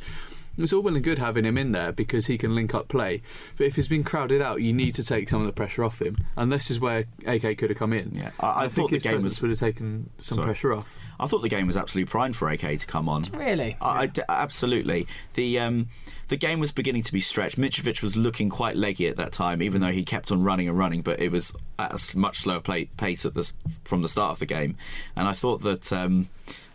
[0.57, 3.21] It's all well and good having him in there because he can link up play,
[3.57, 6.01] but if he's been crowded out, you need to take some of the pressure off
[6.01, 8.11] him, and this is where AK could have come in.
[8.13, 9.41] Yeah, I, I, think thought the his game was.
[9.41, 10.45] would have taken some Sorry.
[10.45, 10.87] pressure off.
[11.19, 13.23] I thought the game was absolutely primed for AK to come on.
[13.33, 13.77] Really?
[13.81, 15.07] I, I d- absolutely.
[15.33, 15.87] The um,
[16.27, 17.57] the game was beginning to be stretched.
[17.57, 20.77] Mitrovic was looking quite leggy at that time, even though he kept on running and
[20.77, 21.01] running.
[21.01, 24.39] But it was at a much slower play, pace at this from the start of
[24.39, 24.77] the game,
[25.15, 25.91] and I thought that.
[25.91, 26.29] Um,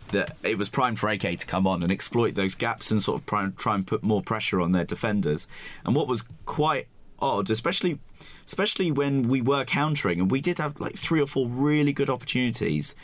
[0.09, 3.21] that it was primed for AK to come on and exploit those gaps and sort
[3.21, 5.47] of try, try and put more pressure on their defenders.
[5.85, 6.87] And what was quite
[7.19, 7.99] odd, especially
[8.45, 12.09] especially when we were countering, and we did have like three or four really good
[12.09, 12.95] opportunities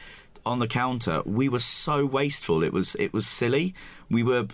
[0.46, 1.22] on the counter.
[1.26, 2.64] We were so wasteful.
[2.64, 3.74] It was it was silly.
[4.10, 4.48] We were,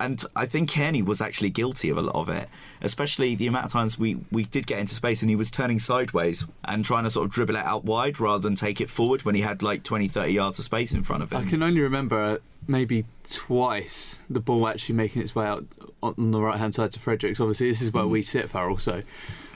[0.00, 2.48] and I think Cairney was actually guilty of a lot of it,
[2.80, 5.78] especially the amount of times we we did get into space and he was turning
[5.78, 9.24] sideways and trying to sort of dribble it out wide rather than take it forward
[9.24, 11.46] when he had like 20, 30 yards of space in front of him.
[11.46, 15.66] I can only remember maybe twice the ball actually making its way out
[16.02, 17.40] on the right hand side to Fredericks.
[17.40, 18.10] Obviously, this is where hmm.
[18.10, 19.02] we sit, Farrell, so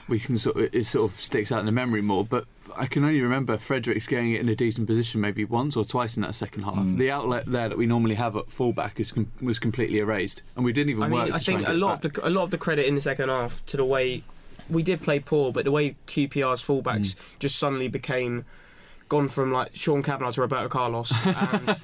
[0.07, 2.23] we can sort of, it sort of sticks out in the memory more.
[2.23, 5.85] But I can only remember Fredericks getting it in a decent position maybe once or
[5.85, 6.85] twice in that second half.
[6.97, 10.63] The outlet there that we normally have at fullback is com- was completely erased, and
[10.65, 11.25] we didn't even I work.
[11.25, 12.57] mean, I to try think and a get lot of the a lot of the
[12.57, 14.23] credit in the second half to the way
[14.69, 17.39] we did play poor, but the way QPR's fullbacks Mm.
[17.39, 18.45] just suddenly became
[19.11, 21.77] gone from like Sean Kavanagh to Roberto Carlos and,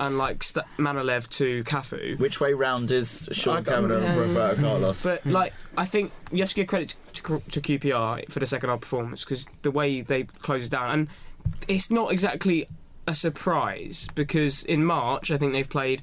[0.00, 2.18] and like St- Manolev to Cafu.
[2.18, 4.18] Which way round is Sean don't- and.
[4.18, 5.04] Roberto Carlos?
[5.04, 8.68] But like, I think you have to give credit to, to QPR for the second
[8.70, 11.08] half performance because the way they closed down, and
[11.68, 12.66] it's not exactly
[13.06, 16.02] a surprise because in March I think they've played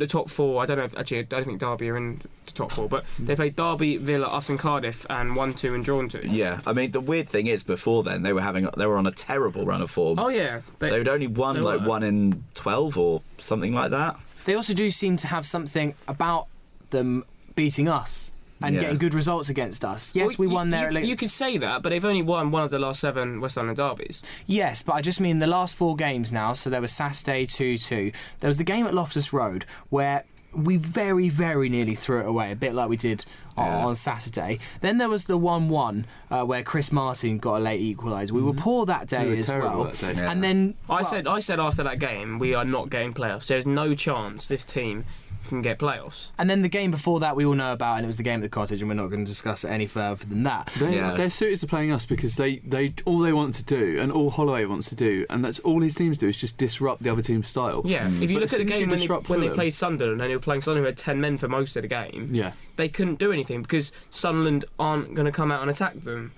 [0.00, 0.60] the top four.
[0.62, 3.04] I don't know if actually I don't think Derby are in the top four, but
[3.18, 6.22] they played Derby, Villa, us, and Cardiff, and one, two, and drawn two.
[6.24, 9.06] yeah, I mean the weird thing is before then they were having they were on
[9.06, 10.18] a terrible run of form.
[10.18, 11.86] Oh yeah, they, They would only won they like were.
[11.88, 14.18] one in twelve or something like that.
[14.46, 16.48] They also do seem to have something about
[16.90, 18.80] them beating us and Yeah.
[18.82, 20.10] getting good results against us.
[20.14, 20.80] Yes, Well, we won you, there.
[20.82, 23.00] You, at Lin- you could say that, but they've only won one of the last
[23.00, 24.22] seven West London derbies.
[24.46, 26.52] Yes, but I just mean the last four games now.
[26.52, 28.12] So there was Saturday 2 2.
[28.40, 32.50] There was the game at Loftus Road where we very, very nearly threw it away,
[32.50, 33.24] a bit like we did
[33.56, 33.86] on, Yeah.
[33.86, 34.58] on Saturday.
[34.80, 38.32] Then there was the 1 1 uh, where Chris Martin got a late equaliser.
[38.32, 39.92] We were poor that day We as well.
[40.00, 40.14] day.
[40.16, 40.28] Yeah.
[40.28, 40.74] And then.
[40.88, 43.46] I well, said I said after that game we are not getting playoffs.
[43.46, 45.04] There's no chance this team
[45.48, 46.30] can get playoffs.
[46.38, 48.40] And then the game before that we all know about, and it was the game
[48.40, 50.68] at the cottage, and we're not going to discuss it any further than that.
[50.78, 51.16] They, Yeah.
[51.16, 54.30] They're suited to playing us because they, they all they want to do, and all
[54.30, 57.22] Holloway wants to do, and that's all his teams do is just disrupt the other
[57.22, 57.82] team's style.
[57.84, 59.48] Yeah, if you But look at the soon as you game when they, when they
[59.50, 61.88] played Sunderland and they were playing Sunderland who had 10 men for most of the
[61.88, 62.52] game, Yeah.
[62.76, 66.32] they couldn't do anything because Sunderland aren't going to come out and attack them.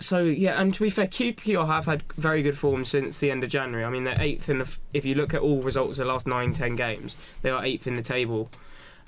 [0.00, 3.42] So, yeah, and to be fair, QPR have had very good form since the end
[3.42, 3.84] of January.
[3.84, 4.78] I mean, they're eighth in the.
[4.92, 7.86] If you look at all results of the last nine, ten games, they are eighth
[7.86, 8.48] in the table.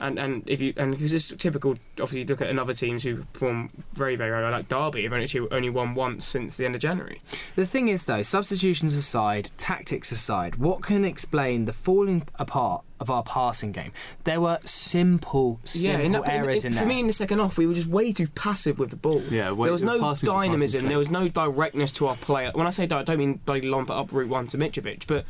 [0.00, 3.24] And and if you and because it's typical, obviously you look at another teams who
[3.32, 6.80] perform very very well, like Derby have actually only won once since the end of
[6.80, 7.20] January.
[7.56, 13.10] The thing is, though, substitutions aside, tactics aside, what can explain the falling apart of
[13.10, 13.92] our passing game?
[14.24, 16.88] There were simple, simple in that- errors in, for there.
[16.88, 19.22] me in the second half, we were just way too passive with the ball.
[19.30, 20.80] Yeah, way- there was no passing for passing's dynamism.
[20.82, 20.88] sake.
[20.88, 22.50] There was no directness to our play.
[22.54, 25.06] When I say di- I don't mean bloody lump it up route one to Mitrovic,
[25.06, 25.24] but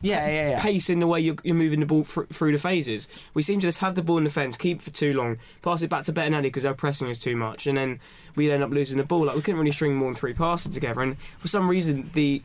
[0.00, 0.60] yeah, yeah, yeah.
[0.60, 3.08] pace in the way you're, you're moving the ball thr- through the phases.
[3.34, 5.38] We seem to just have the ball in the fence, keep it for too long,
[5.62, 8.00] pass it back to Bettinelli because they're pressing us too much, and then
[8.34, 9.26] we end up losing the ball.
[9.26, 12.42] Like we couldn't really string more than three passes together, and for some reason the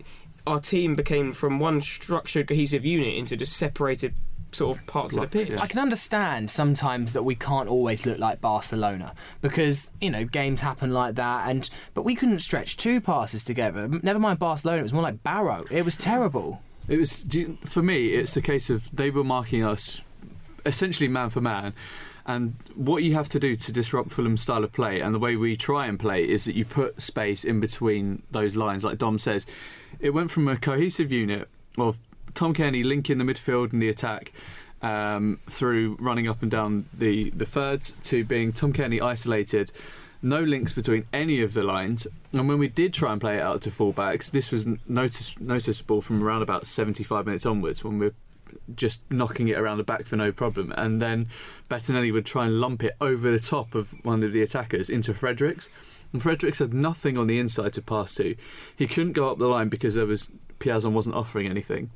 [0.48, 4.14] our team became from one structured cohesive unit into just separated
[4.52, 5.50] sort of parts of the pitch.
[5.50, 5.62] yeah.
[5.62, 10.62] I can understand sometimes that we can't always look like Barcelona because you know games
[10.62, 13.88] happen like that, and but we couldn't stretch two passes together.
[13.88, 15.66] Never mind Barcelona; it was more like Barrow.
[15.70, 16.62] It was terrible.
[16.88, 18.08] It was you- for me.
[18.10, 20.02] It's a case of they were marking us
[20.66, 21.74] essentially man for man,
[22.26, 25.36] and what you have to do to disrupt Fulham's style of play and the way
[25.36, 28.84] we try and play is that you put space in between those lines.
[28.84, 29.46] Like Dom says,
[30.00, 31.98] it went from a cohesive unit of
[32.36, 34.32] Tom Cairney linking the midfield and the attack.
[34.84, 39.72] Um, through running up and down the, the thirds to being Tom Cairney isolated,
[40.22, 42.08] no links between any of the lines.
[42.32, 46.02] And when we did try and play it out to fullbacks, this was notice, noticeable
[46.02, 48.14] from around about 75 minutes onwards when we're
[48.76, 50.74] just knocking it around the back for no problem.
[50.78, 51.28] And then
[51.70, 55.14] Bettinelli would try and lump it over the top of one of the attackers into
[55.14, 55.70] Fredericks.
[56.14, 58.36] And Fredericks had nothing on the inside to pass to.
[58.76, 60.30] He couldn't go up the line because there was
[60.60, 61.90] Piazon wasn't offering anything.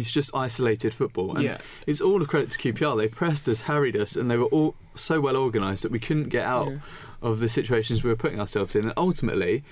[0.00, 1.36] It's just isolated football.
[1.36, 1.58] And Yeah.
[1.86, 2.96] it's all a credit to QPR.
[2.96, 6.28] They pressed us, harried us, and they were all so well organised that we couldn't
[6.28, 6.78] get out Yeah.
[7.22, 8.84] of the situations we were putting ourselves in.
[8.84, 9.64] And ultimately,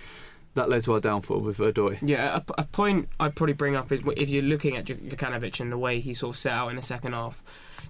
[0.54, 1.98] that led to our downfall with Odoi.
[2.02, 5.70] Yeah, a, a point I'd probably bring up is if you're looking at Jokanovic and
[5.70, 7.42] the way he sort of set out in the second half.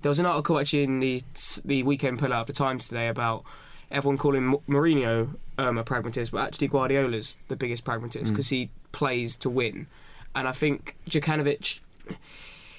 [0.03, 1.23] There was an article actually in the
[1.65, 3.45] the weekend pull out of the Times today about
[3.91, 8.51] everyone calling Mourinho um, a pragmatist, but actually Guardiola's the biggest pragmatist because mm.
[8.51, 9.87] he plays to win.
[10.35, 11.81] And I think Jokanovic,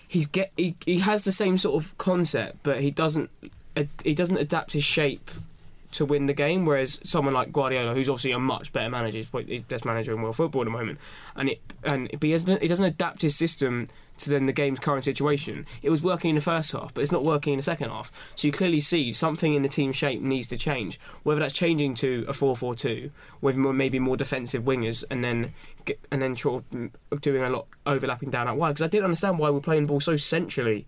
[0.08, 3.30] he's get he, he has the same sort of concept, but he doesn't
[4.04, 5.30] he doesn't adapt his shape
[5.92, 6.66] to win the game.
[6.66, 10.36] Whereas someone like Guardiola, who's obviously a much better manager, the best manager in world
[10.36, 11.00] football at the moment,
[11.36, 15.04] and it and he doesn't he doesn't adapt his system to then the game's current
[15.04, 15.66] situation.
[15.82, 18.12] It was working in the first half, but it's not working in the second half.
[18.36, 21.00] So you clearly see something in the team shape needs to change.
[21.24, 25.54] Whether that's changing to a 4-4-2 with maybe more defensive wingers, and then
[26.12, 26.64] and then sort
[27.12, 28.72] of doing a lot overlapping down out wide.
[28.72, 30.88] Because I didn't understand why we're playing the ball so centrally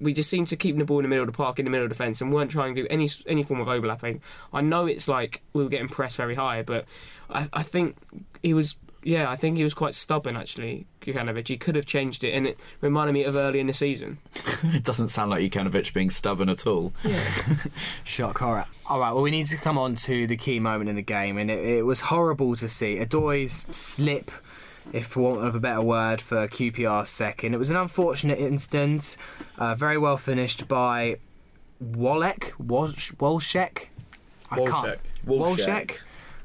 [0.00, 1.70] we just seemed to keep the ball in the middle of the park, in the
[1.70, 4.20] middle of the fence, and weren't trying to do any any form of overlapping.
[4.52, 6.86] I know it's like we were getting pressed very high, but
[7.30, 7.96] I, I think
[8.42, 8.76] he was.
[9.06, 11.48] Yeah, I think he was quite stubborn actually, Jokanovic.
[11.48, 14.16] He could have changed it, and it reminded me of early in the season.
[14.62, 16.94] it doesn't sound like Jokanovic being stubborn at all.
[17.04, 17.22] Yeah.
[18.04, 18.64] Shock horror.
[18.86, 21.36] All right, well, we need to come on to the key moment in the game,
[21.36, 22.98] and it, it was horrible to see.
[22.98, 24.30] Odoi's slip
[24.92, 27.54] if for want of a better word, for QPR's second.
[27.54, 29.16] It was an unfortunate instance,
[29.58, 31.18] uh, very well finished by
[31.82, 33.86] Wolek, Wolszek.
[34.50, 34.98] I can't.
[35.26, 35.98] Wolszek.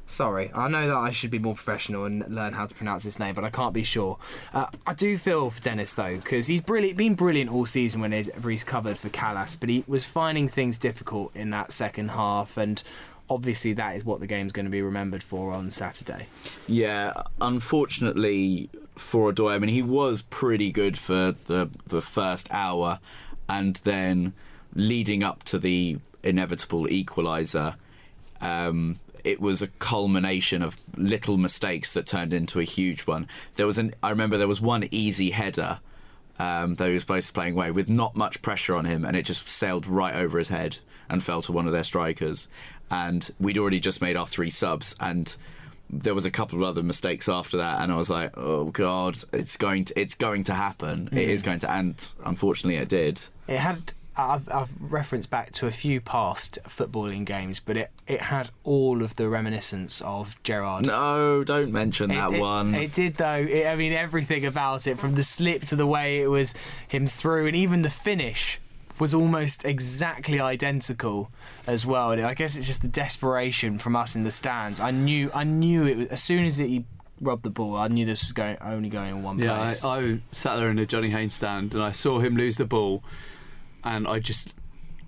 [0.06, 3.20] Sorry, I know that I should be more professional and learn how to pronounce his
[3.20, 4.18] name, but I can't be sure.
[4.52, 8.50] Uh, I do feel for Dennis though, because he's brilliant, been brilliant all season whenever
[8.50, 12.82] he's covered for Kalas, but he was finding things difficult in that second half, and
[13.30, 16.28] obviously that is what the game's going to be remembered for on Saturday.
[16.68, 23.00] Yeah, unfortunately for Odoi, I mean he was pretty good for the the first hour,
[23.48, 24.34] and then
[24.74, 27.76] leading up to the inevitable equaliser.
[28.42, 33.28] Um, it was a culmination of little mistakes that turned into a huge one.
[33.56, 35.80] There was an I remember there was one easy header
[36.40, 39.16] um, that he was supposed to playing away with not much pressure on him, and
[39.16, 42.48] it just sailed right over his head and fell to one of their strikers
[42.92, 45.36] and we'd already just made our three subs and
[45.92, 49.18] there was a couple of other mistakes after that and I was like oh god
[49.34, 51.18] it's going to it's going to happen mm.
[51.18, 55.68] it is going to and unfortunately it did it had I've, I've, referenced back to
[55.68, 60.88] a few past footballing games, but it, it had all of the reminiscence of Gerrard.
[60.88, 62.76] No, don't mention it, that it, one.
[62.76, 63.26] It did though.
[63.26, 66.54] I mean, everything about it, from the slip to the way it was
[66.90, 68.60] him through, and even the finish
[69.00, 71.32] was almost exactly identical
[71.66, 72.12] as well.
[72.12, 74.80] And I guess it's just the desperation from us in the stands.
[74.80, 76.86] I knew, I knew it was, as soon as he
[77.22, 77.76] rubbed the ball.
[77.76, 79.84] I knew this was going only going in one place.
[79.84, 82.58] Yeah, I, I, sat there in the Johnny Haynes stand and I saw him lose
[82.58, 83.04] the ball,
[83.84, 84.54] and I just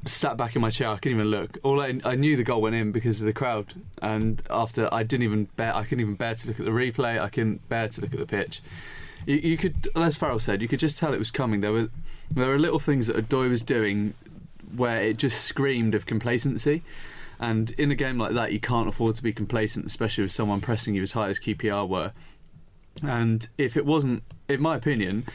[0.06, 0.90] sat back in my chair.
[0.90, 1.58] I couldn't even look.
[1.64, 5.04] All I, I knew the goal went in because of the crowd, and after I
[5.04, 7.20] didn't even bear, I couldn't even bear to look at the replay.
[7.20, 8.62] I couldn't bear to look at the pitch.
[9.26, 11.62] You, you could, as Farrell said, you could just tell it was coming.
[11.62, 11.90] There were
[12.36, 14.14] there are little things that Odoi was doing
[14.76, 16.84] where it just screamed of complacency.
[17.40, 20.62] And in a game like that, you can't afford to be complacent, especially with someone
[20.62, 22.12] pressing you as high as QPR were.
[23.04, 25.26] And if it wasn't, in my opinion,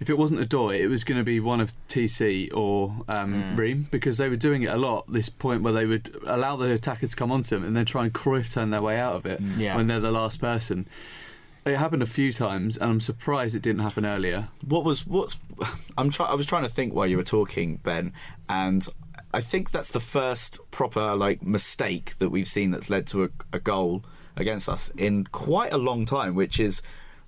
[0.00, 3.56] if it wasn't Odoi, it was going to be one of TC or um, mm.
[3.56, 5.10] Ream because they were doing it a lot.
[5.10, 8.02] This point where they would allow the attacker to come onto them and then try
[8.04, 9.76] and Cruyff turn their way out of it yeah.
[9.76, 10.88] when they're the last person.
[11.64, 14.48] It happened a few times, and I'm surprised it didn't happen earlier.
[14.66, 15.38] What was what's?
[15.98, 16.30] I'm trying.
[16.30, 18.12] I was trying to think while you were talking, Ben,
[18.48, 18.86] and
[19.32, 23.28] I think that's the first proper like mistake that we've seen that's led to a,
[23.52, 24.04] a goal
[24.36, 26.34] against us in quite a long time.
[26.34, 26.82] Which is,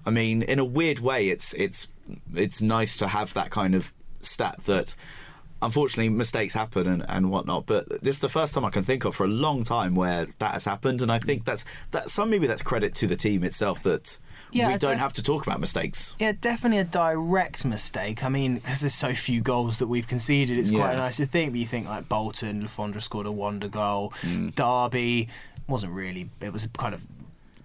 [0.05, 1.87] I mean, in a weird way, it's it's
[2.35, 4.97] it's nice to have that kind of stat that
[5.65, 9.05] unfortunately mistakes happen and, and whatnot but this is the first time i can think
[9.05, 12.31] of for a long time where that has happened and i think that's that some
[12.31, 14.19] maybe that's credit to the team itself that
[14.55, 16.17] yeah, we don't def- have to talk about mistakes.
[16.19, 18.23] Yeah, definitely a direct mistake.
[18.25, 21.53] I mean, because there's so few goals that we've conceded, it's quite nice to think.
[21.53, 24.13] But you think like Bolton, Le Fondre scored a wonder goal.
[24.23, 24.55] Mm.
[24.55, 25.29] Derby
[25.67, 26.31] wasn't really.
[26.41, 27.03] It was kind of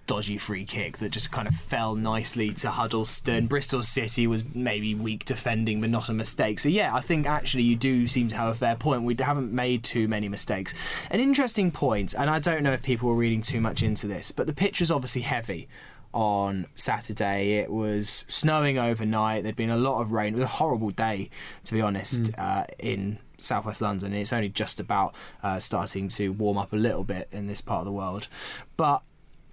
[0.09, 3.45] dodgy free kick that just kind of fell nicely to Huddlestone.
[3.45, 6.57] Bristol City was maybe weak defending, but not a mistake.
[6.57, 9.03] So yeah, I think actually you do seem to have a fair point.
[9.03, 10.73] We haven't made too many mistakes.
[11.11, 14.31] An interesting point, and I don't know if people were reading too much into this,
[14.31, 15.67] but the pitch was obviously heavy
[16.11, 17.59] on Saturday.
[17.59, 19.43] It was snowing overnight.
[19.43, 20.33] There'd been a lot of rain.
[20.33, 21.29] It was a horrible day,
[21.65, 22.39] to be honest, mm.
[22.39, 24.15] uh, in southwest London.
[24.15, 27.81] It's only just about uh, starting to warm up a little bit in this part
[27.81, 28.27] of the world.
[28.75, 29.03] But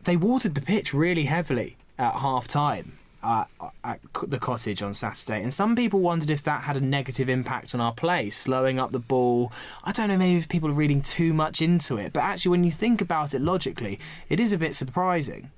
[0.07, 2.99] they watered the pitch really heavily at half time.
[3.23, 3.45] Uh,
[3.83, 7.75] at the cottage on Saturday, and some people wondered if that had a negative impact
[7.75, 9.51] on our play, slowing up the ball.
[9.83, 12.63] I don't know, maybe if people are reading too much into it, but actually, when
[12.63, 15.51] you think about it logically, it is a bit surprising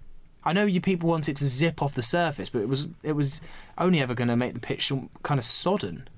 [0.49, 3.13] I know you people want it to zip off the surface, but it was it
[3.13, 3.43] was
[3.77, 4.91] only ever going to make the pitch
[5.23, 6.09] kind of sodden.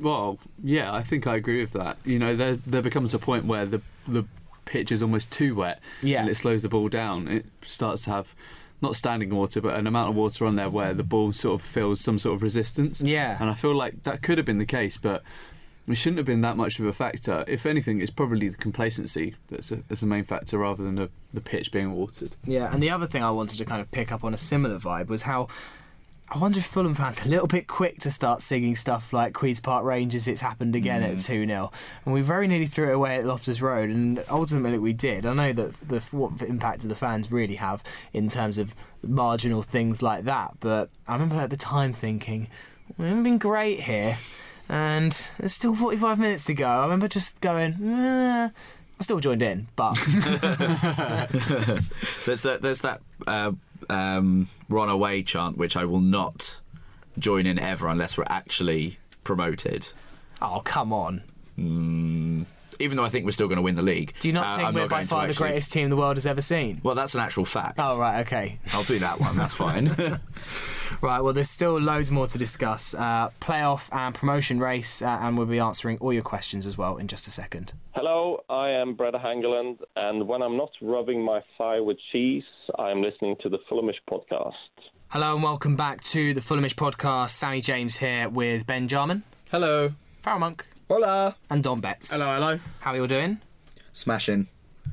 [0.00, 1.96] Well, yeah, I think I agree with that.
[2.04, 4.24] You know, there there becomes a point where the the
[4.72, 6.20] pitch is almost too wet, Yeah.
[6.20, 7.28] and it slows the ball down.
[7.28, 8.34] It starts to have
[8.80, 11.66] not standing water, but an amount of water on there where the ball sort of
[11.66, 13.00] feels some sort of resistance.
[13.00, 13.36] Yeah.
[13.40, 15.22] and I feel like that could have been the case, but
[15.86, 17.44] it shouldn't have been that much of a factor.
[17.46, 21.10] If anything, it's probably the complacency that's a, that's a main factor rather than the,
[21.34, 22.32] the pitch being watered.
[22.44, 24.78] Yeah, and the other thing I wanted to kind of pick up on a similar
[24.78, 25.48] vibe was how
[26.32, 29.34] I wonder if Fulham fans are a little bit quick to start singing stuff like
[29.34, 31.70] Queen's Park Rangers, it's happened again at 2 0.
[32.06, 35.26] And we very nearly threw it away at Loftus Road, and ultimately we did.
[35.26, 37.82] I know that the what impact do the fans really have
[38.14, 42.48] in terms of marginal things like that, but I remember at the time thinking,
[42.96, 44.16] we haven't been great here,
[44.70, 46.66] and there's still 45 minutes to go.
[46.66, 48.48] I remember just going, eh.
[48.48, 49.94] I still joined in, but
[52.24, 52.60] There's that.
[52.62, 53.02] There's that.
[53.26, 53.52] Uh,
[53.90, 56.60] um, run away chant, which I will not
[57.18, 59.88] join in ever unless we're actually promoted.
[60.40, 61.22] oh, come on.
[62.82, 64.12] Even though I think we're still going to win the league.
[64.20, 65.88] Do you not Uh, think I'm we're by going to far the actually- greatest team
[65.90, 66.80] the world has ever seen?
[66.82, 67.78] Well, that's an actual fact.
[67.78, 68.58] Oh, right, okay.
[68.72, 69.36] I'll do that one.
[69.36, 69.90] That's fine.
[71.00, 72.94] Right, well, there's still loads more to discuss.
[72.94, 76.98] Uh, playoff and promotion race, uh, and we'll be answering all your questions as well
[76.98, 77.72] in just a second.
[77.92, 82.44] Hello, I am Brede Hangeland, and when I'm not rubbing my thigh with cheese,
[82.78, 84.52] I'm listening to the Fulhamish podcast.
[85.08, 87.30] Hello, and welcome back to the Fulhamish podcast.
[87.30, 89.94] Sammy James here with Ben Jarman, Hello.
[90.20, 91.36] Farrell Monk, Hola.
[91.48, 92.12] and Don Betts.
[92.12, 92.60] Hello, hello.
[92.80, 93.40] How are you all doing?
[93.94, 94.46] Smashing.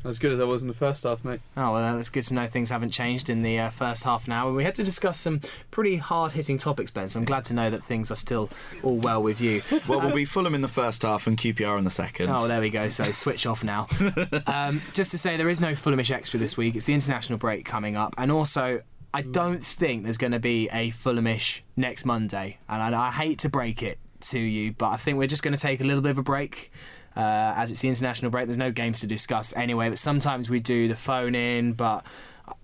[0.06, 1.42] As good as I was in the first half, mate.
[1.58, 4.32] Oh, well, that's good to know things haven't changed in the uh, first half an
[4.32, 4.54] hour.
[4.54, 7.70] We had to discuss some pretty hard hitting topics, Ben, so I'm glad to know
[7.70, 8.50] that things are still
[8.82, 9.62] all well with you.
[9.90, 12.30] Well, we'll be Fulham in the first half and QPR in the second.
[12.30, 12.88] Oh, there we go.
[12.88, 13.88] So switch off now.
[14.48, 16.78] um, just to say, there is no Fulhamish extra this week.
[16.78, 18.84] It's the international break coming up, and also.
[19.12, 23.40] I don't think there's going to be a Fulhamish next Monday, and I, I hate
[23.40, 26.02] to break it to you, but I think we're just going to take a little
[26.02, 26.72] bit of a break.
[27.16, 29.90] Uh, as it's the international break, there's no games to discuss anyway.
[29.90, 32.06] But sometimes we do the phone in, but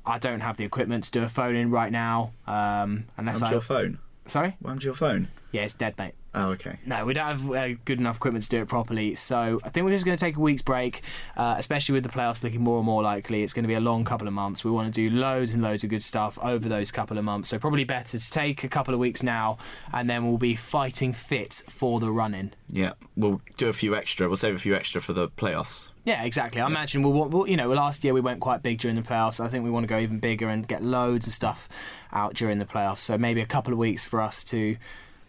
[0.06, 2.32] I don't have the equipment to do a phone in right now.
[2.48, 4.00] Um, unless I your phone?
[4.28, 5.28] sorry, Wham's your phone?
[5.56, 6.13] Yeah, it's dead, mate.
[6.34, 6.80] Oh, okay.
[6.86, 9.15] No, we don't have uh, good enough equipment to do it properly.
[9.15, 11.02] So I think we're just going to take a week's break,
[11.38, 13.41] uh, especially with the playoffs looking more and more likely.
[13.41, 14.65] It's going to be a long couple of months.
[14.65, 17.48] We want to do loads and loads of good stuff over those couple of months.
[17.48, 19.60] So probably better to take a couple of weeks now,
[19.94, 22.54] and then we'll be fighting fit for the run-in.
[22.68, 24.28] Yeah, we'll do a few extra.
[24.28, 25.91] We'll save a few extra for the playoffs.
[26.04, 26.60] Yeah, exactly.
[26.60, 29.39] I imagine we'll, we'll, you know, last year we went quite big during the playoffs.
[29.39, 31.70] I think we want to go even bigger and get loads of stuff
[32.12, 33.00] out during the playoffs.
[33.00, 34.76] So maybe a couple of weeks for us to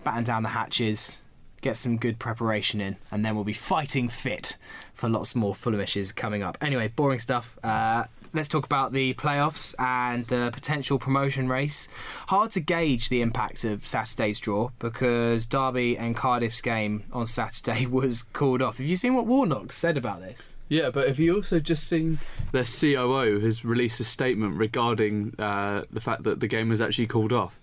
[0.06, 1.18] batten down the hatches,
[1.62, 4.56] get some good preparation in, and then we'll be fighting fit
[4.94, 6.56] for lots more Fulhamishes coming up.
[6.60, 7.58] Anyway, boring stuff.
[7.64, 11.88] Uh, let's talk about the playoffs and the potential promotion race.
[12.28, 17.86] Hard to gauge the impact of Saturday's draw because Derby and Cardiff's game on Saturday
[18.00, 18.78] was called off.
[18.78, 20.54] Have you seen what Warnock said about this?
[20.68, 22.20] Yeah, but have you also just seen
[22.52, 27.08] their COO has released a statement regarding uh, the fact that the game was actually
[27.08, 27.58] called off?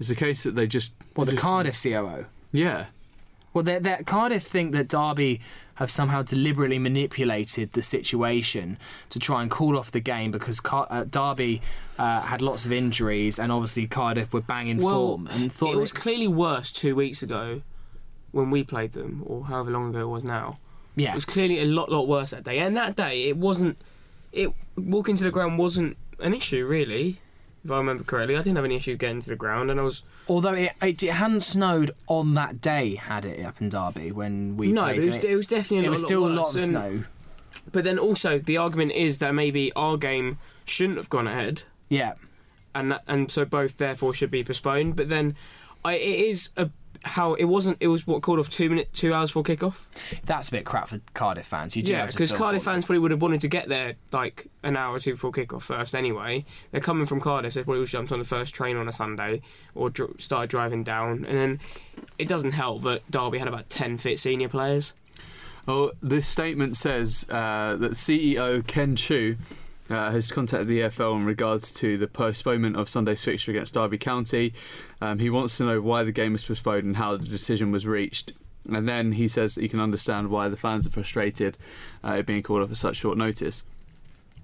[0.00, 2.26] It's a case that they just Well, the just- Cardiff COO.
[2.52, 2.86] yeah
[3.52, 5.40] Well, they're, they're, Cardiff think that Derby
[5.76, 8.78] have somehow deliberately manipulated the situation
[9.10, 11.62] to try and call off the game because Car- uh, Derby
[11.98, 15.92] uh, had lots of injuries and obviously Cardiff were banging form and thought it was
[15.92, 17.62] that- clearly worse two weeks ago
[18.32, 20.58] when we played them, or however long ago it was now.
[20.96, 22.58] yeah It was clearly a lot, lot worse that day.
[22.58, 23.78] And that day, it wasn't.
[24.32, 27.20] It walking to the ground wasn't an issue really,
[27.64, 28.36] if I remember correctly.
[28.36, 31.02] I didn't have any issues getting to the ground, and I was although it, it,
[31.02, 34.96] it hadn't snowed on that day had it up in Derby when we no, but
[34.96, 37.04] it was, it, it was definitely it was still a lot of And- snow
[37.72, 42.14] But then also the argument is that maybe our game shouldn't have gone ahead, yeah
[42.74, 44.94] and that, and so both therefore should be postponed.
[44.96, 45.34] But then,
[45.84, 46.70] I, it is a
[47.02, 47.76] how it wasn't.
[47.80, 49.86] It was what called off two minute, two hours before kickoff.
[50.24, 53.10] that's a bit crap for Cardiff fans you do Yeah, because Cardiff fans probably would
[53.10, 55.94] have wanted to get there like an hour or two before kickoff first.
[55.94, 58.88] Anyway, they're coming from Cardiff, so they probably would jumped on the first train on
[58.88, 59.40] a Sunday
[59.74, 61.24] or dr- started driving down.
[61.24, 61.60] And then
[62.18, 64.94] it doesn't help that Derby had about ten fit senior players.
[65.66, 69.36] Well, this statement says uh, that CEO Ken Choo
[69.90, 73.98] uh, has contacted the EFL in regards to the postponement of Sunday's fixture against Derby
[73.98, 74.54] County.
[75.00, 77.86] Um, he wants to know why the game was postponed and how the decision was
[77.86, 78.32] reached.
[78.68, 81.56] And then he says that you can understand why the fans are frustrated
[82.04, 83.62] uh, it being called off at such short notice.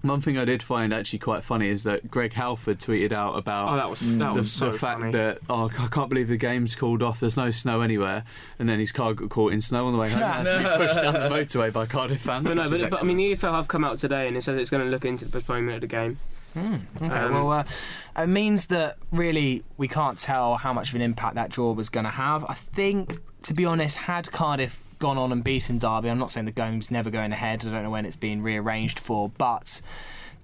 [0.05, 3.73] One thing I did find actually quite funny is that Greg Halford tweeted out about
[3.73, 5.13] Oh, that was that the, was so the fact funny.
[5.13, 7.21] that oh I can't believe the game's called off.
[7.21, 8.25] There's no snow anywhere,
[8.59, 10.23] and then his car got caught in snow on the way home.
[10.23, 12.47] and had to be pushed down the motorway by Cardiff fans.
[12.47, 14.59] But no, but, but I mean, the EFL have come out today and it says
[14.59, 16.19] it's going to look into the postponement of the game.
[16.57, 17.65] Okay, Um, well, uh,
[18.17, 21.89] it means that really we can't tell how much of an impact that draw was
[21.89, 22.45] going to have.
[22.45, 26.47] I think, to be honest, had Cardiff gone on and beaten Derby, I'm not saying
[26.47, 27.63] the game's never going ahead.
[27.67, 29.83] I don't know when it's being rearranged for, but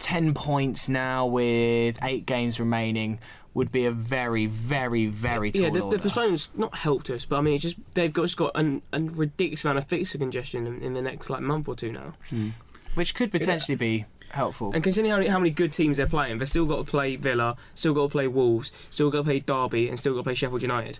[0.00, 3.20] 10 points now with eight games remaining
[3.54, 7.38] would be a very, very, very tall yeah, the, the postponement's not helped us, but
[7.38, 10.66] I mean, it's just they've got, just got an, a ridiculous amount of fixture congestion
[10.66, 12.12] in, in the next like month or two now.
[12.28, 12.50] Hmm.
[12.92, 14.72] which could potentially be helpful.
[14.72, 17.16] And considering how many, how many good teams they're playing, they've still got to play
[17.16, 20.24] Villa, still got to play Wolves, still got to play Derby, and still got to
[20.24, 20.98] play Sheffield United.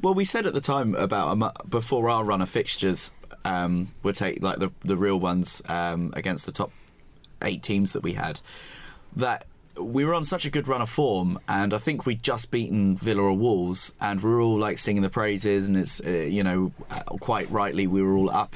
[0.00, 3.12] Well, we said at the time about a mo- before our run of fixtures
[3.44, 6.72] um, would take like the the real ones um, against the top
[7.42, 8.40] eight teams that we had
[9.16, 9.46] that
[9.78, 12.96] we were on such a good run of form, and I think we'd just beaten
[12.96, 16.44] Villa or Wolves, and we are all like singing the praises, and it's uh, you
[16.44, 18.54] know uh, quite rightly we were all up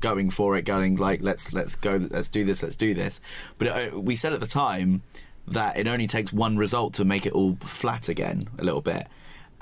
[0.00, 3.20] going for it, going like let's let's go, let's do this, let's do this.
[3.58, 5.02] But uh, we said at the time
[5.48, 9.06] that it only takes one result to make it all flat again a little bit.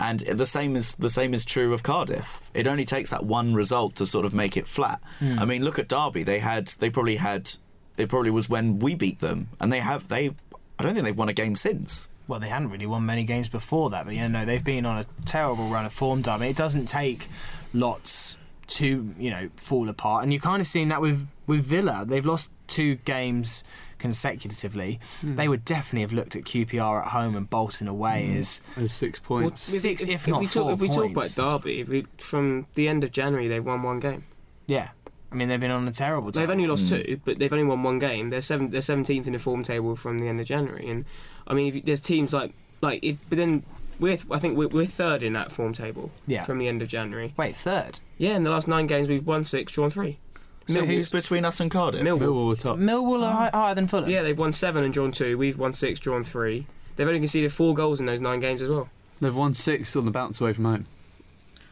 [0.00, 2.50] And the same is the same is true of Cardiff.
[2.54, 5.00] It only takes that one result to sort of make it flat.
[5.20, 6.22] I mean, look at Derby.
[6.22, 7.50] They had they probably had
[7.96, 10.30] it probably was when we beat them, and they have they.
[10.78, 12.08] I don't think they've won a game since.
[12.28, 14.98] well, they hadn't really won many games before that, but yeah, no, they've been on
[14.98, 16.22] a terrible run of form.
[16.22, 16.46] Derby.
[16.46, 17.26] It doesn't take
[17.74, 18.36] lots
[18.68, 22.04] to you know fall apart, and you're kind of seeing that with with Villa.
[22.06, 23.64] They've lost two games
[23.98, 25.00] consecutively.
[25.20, 25.36] Hmm.
[25.36, 28.38] They would definitely have looked at QPR at home and Bolton away hmm.
[28.38, 29.62] as There's six points.
[29.62, 31.34] Six, if not we talk, four if we talk about.
[31.34, 34.24] Derby, if we, from the end of January, they've won one game.
[34.66, 34.90] yeah.
[35.30, 36.30] I mean, they've been on a terrible.
[36.30, 37.02] They've only lost hmm.
[37.02, 38.30] two, but they've only won one game.
[38.30, 41.04] They're seven, they're seventeenth in the form table from the end of January, and
[41.46, 43.62] I mean, if you, there's teams like like if, but then
[43.98, 46.44] we're I think we're, we're third in that form table Yeah.
[46.44, 47.34] from the end of January.
[47.36, 48.00] Wait, third.
[48.16, 50.18] Yeah, in the last nine games we've won six, drawn three.
[50.66, 52.02] So Millwall- who's between us and Cardiff?
[52.02, 52.20] Millwall.
[52.20, 52.76] Millwall were top.
[52.76, 53.36] Millwall are oh.
[53.36, 54.10] hi- higher than Fulham.
[54.10, 55.38] Yeah, they've won seven and drawn two.
[55.38, 56.66] We've won six, drawn three.
[56.96, 58.90] They've only conceded four goals in those nine games as well.
[59.20, 60.84] They've won six on the bounce away from home.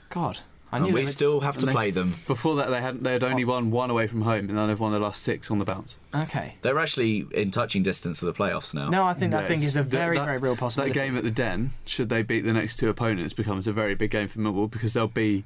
[0.09, 2.15] God, I and knew we they still have to they- play them.
[2.27, 3.49] Before that, they had they had only oh.
[3.49, 5.97] won one away from home, and then they've won the last six on the bounce.
[6.15, 6.57] Okay.
[6.63, 8.89] They're actually in touching distance of the playoffs now.
[8.89, 10.93] No, I think that Yeah, thing is a very, that- very real possibility.
[10.99, 13.95] That game at the Den, should they beat the next two opponents, becomes a very
[13.95, 15.45] big game for Millwall because they'll be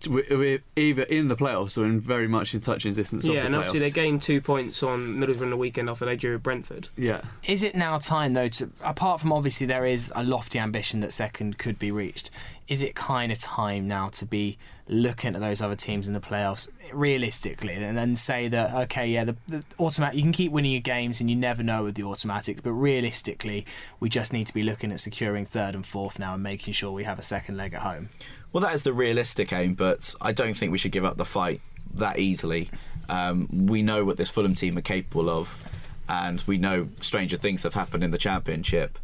[0.00, 3.34] t- wi- wi- either in the playoffs or in very much in touching distance of
[3.34, 6.16] yeah, the and obviously they gained two points on Middlesbrough in the weekend after they
[6.16, 6.88] drew with Brentford.
[6.96, 11.00] Yeah, Is it now time though to apart from obviously there is a lofty ambition
[11.00, 12.30] that second could be reached,
[12.66, 14.58] is it kind of time now to be
[14.90, 19.22] looking at those other teams in the playoffs realistically and then say that okay yeah
[19.22, 22.02] the, the automatic you can keep winning your games and you never know with the
[22.02, 23.66] automatics but realistically
[24.00, 26.90] we just need to be looking at securing third and fourth now and making sure
[26.90, 28.08] we have a second leg at home.
[28.52, 31.24] Well, that is the realistic aim, but I don't think we should give up the
[31.24, 31.60] fight
[31.94, 32.70] that easily.
[33.08, 35.64] Um, we know what this Fulham team are capable of,
[36.08, 38.98] and we know stranger things have happened in the Championship.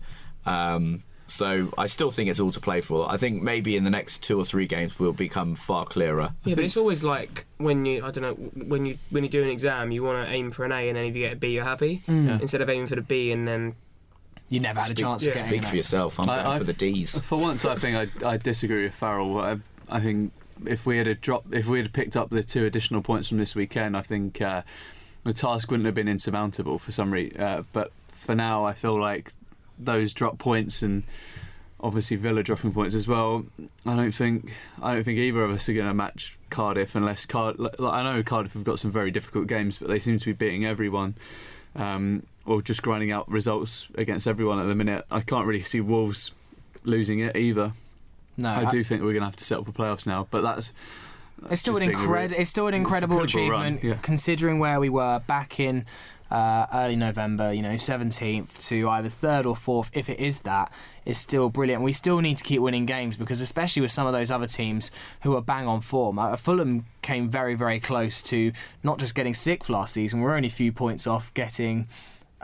[0.47, 3.11] Um, so I still think it's all to play for.
[3.11, 6.35] I think maybe in the next two or three games we'll become far clearer.
[6.45, 8.35] Yeah, but it's always like when you I don't know
[8.67, 10.97] when you when you do an exam, you want to aim for an A, and
[10.97, 13.49] then if you get a B, you're happy instead of aiming for the B and
[13.49, 13.75] then
[14.51, 16.21] You never had a Speak- chance of Speak for an yourself.
[16.21, 17.21] I'm I- going I- for the D's.
[17.23, 19.39] For once, I think I, I disagree with Farrell.
[19.39, 20.33] I, I think
[20.67, 23.39] if we had a drop, if we had picked up the two additional points from
[23.39, 24.63] this weekend, I think uh,
[25.25, 27.41] the task wouldn't have been insurmountable for some reason.
[27.41, 29.33] Uh, but for now, I feel like
[29.79, 31.03] those drop points and
[31.81, 33.45] obviously Villa dropping points as well.
[33.85, 37.27] I don't think I don't think either of us are going to match Cardiff unless
[37.27, 37.57] Card.
[37.81, 40.65] I know Cardiff have got some very difficult games, but they seem to be beating
[40.65, 41.17] everyone.
[41.75, 45.05] Um, or just grinding out results against everyone at the minute.
[45.11, 46.33] I can't really see Wolves
[46.85, 47.73] losing it either.
[48.37, 50.73] No, I do think we're going to have to settle for playoffs now, but that's
[51.51, 52.41] It's still an just being a incredible.
[52.41, 53.95] It's still an incredible run, achievement, yeah.
[54.03, 55.85] considering where we were back in
[56.31, 57.53] uh, early November.
[57.53, 59.91] You know, seventeenth to either third or fourth.
[59.93, 60.73] If it is that,
[61.05, 61.83] is still brilliant.
[61.83, 64.91] We still need to keep winning games because, especially with some of those other teams
[65.23, 66.19] who are bang on form.
[66.19, 70.21] Uh, Fulham came very, very close to not just getting sixth last season.
[70.21, 71.87] We're only a few points off getting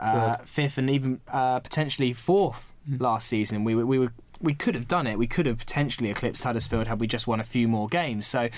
[0.01, 2.97] uh, fifth and even uh, potentially fourth Hmm.
[2.97, 3.63] last season.
[3.63, 5.19] We were, we were we could have done it.
[5.19, 8.25] We could have potentially eclipsed Huddersfield had we just won a few more games.
[8.25, 8.49] So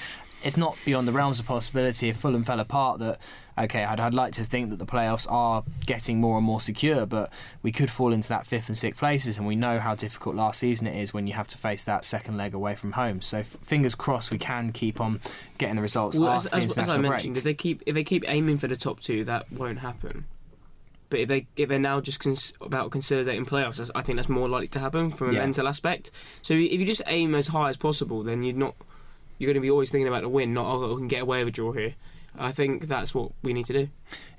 [0.41, 3.19] it's not beyond the realms of possibility if Fulham fell apart that
[3.57, 7.05] okay, I'd, I'd like to think that the playoffs are getting more and more secure,
[7.05, 7.31] but
[7.61, 10.59] we could fall into that fifth and sixth places, and we know how difficult last
[10.61, 13.21] season it is when you have to face that second leg away from home.
[13.21, 15.19] So f- fingers crossed we can keep on
[15.57, 17.83] getting the results well, after as, the as, as I international mentioned, if they keep
[17.85, 20.25] if they keep aiming for the top two, that won't happen.
[21.13, 24.29] But if they if they're now just cons- about consolidating playoffs, that's- I think that's
[24.29, 25.41] more likely to happen from a Yeah.
[25.41, 26.09] mental aspect.
[26.41, 28.73] So if you just aim as high as possible, then you're not
[29.37, 31.39] you're going to be always thinking about the win, not oh we can get away
[31.43, 31.93] with a draw here.
[32.35, 33.89] I think that's what we need to do.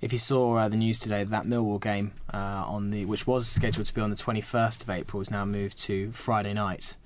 [0.01, 3.47] If you saw uh, the news today, that Millwall game uh, on the which was
[3.47, 6.97] scheduled to be on the 21st of April is now moved to Friday night.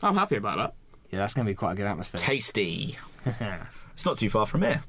[0.00, 0.74] I'm happy about that.
[1.10, 2.20] Yeah, that's going to be quite a good atmosphere.
[2.20, 2.96] Tasty.
[3.26, 4.84] it's not too far from here.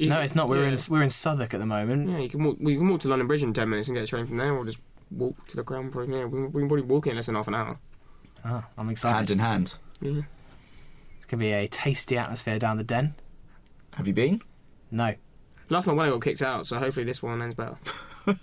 [0.00, 0.48] You- no, it's not.
[0.48, 0.72] We're yeah.
[0.72, 2.08] in we're in Southwark at the moment.
[2.08, 4.04] Yeah, you can walk, we can walk to London Bridge in ten minutes and get
[4.04, 4.78] a train from there, or just
[5.10, 5.92] walk to the ground.
[5.92, 7.78] For, yeah, we, we can probably walk in less than half an hour.
[8.44, 9.14] Ah, I'm excited.
[9.14, 9.74] Hand in hand.
[10.00, 10.22] Yeah.
[11.18, 13.14] It's going to be a tasty atmosphere down the den.
[13.96, 14.40] Have you been?
[14.90, 15.14] No,
[15.70, 17.76] Last one, when I got kicked out, so hopefully this one ends better.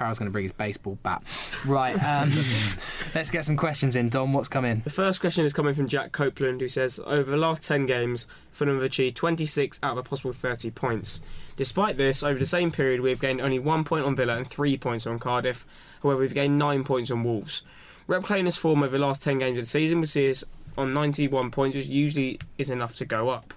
[0.00, 1.22] Farrell's going to bring his baseball bat.
[1.66, 2.32] Right, um,
[3.14, 4.08] let's get some questions in.
[4.08, 4.80] Don, what's come in?
[4.82, 8.26] The first question is coming from Jack Copeland, who says, Over the last 10 games,
[8.50, 11.20] Fulham have achieved 26 out of a possible 30 points.
[11.58, 14.46] Despite this, over the same period, we have gained only one point on Villa and
[14.46, 15.66] three points on Cardiff.
[16.02, 17.60] However, we've gained nine points on Wolves.
[18.08, 20.44] Replicating this form over the last 10 games of the season would see us
[20.78, 23.52] on 91 points, which usually is enough to go up.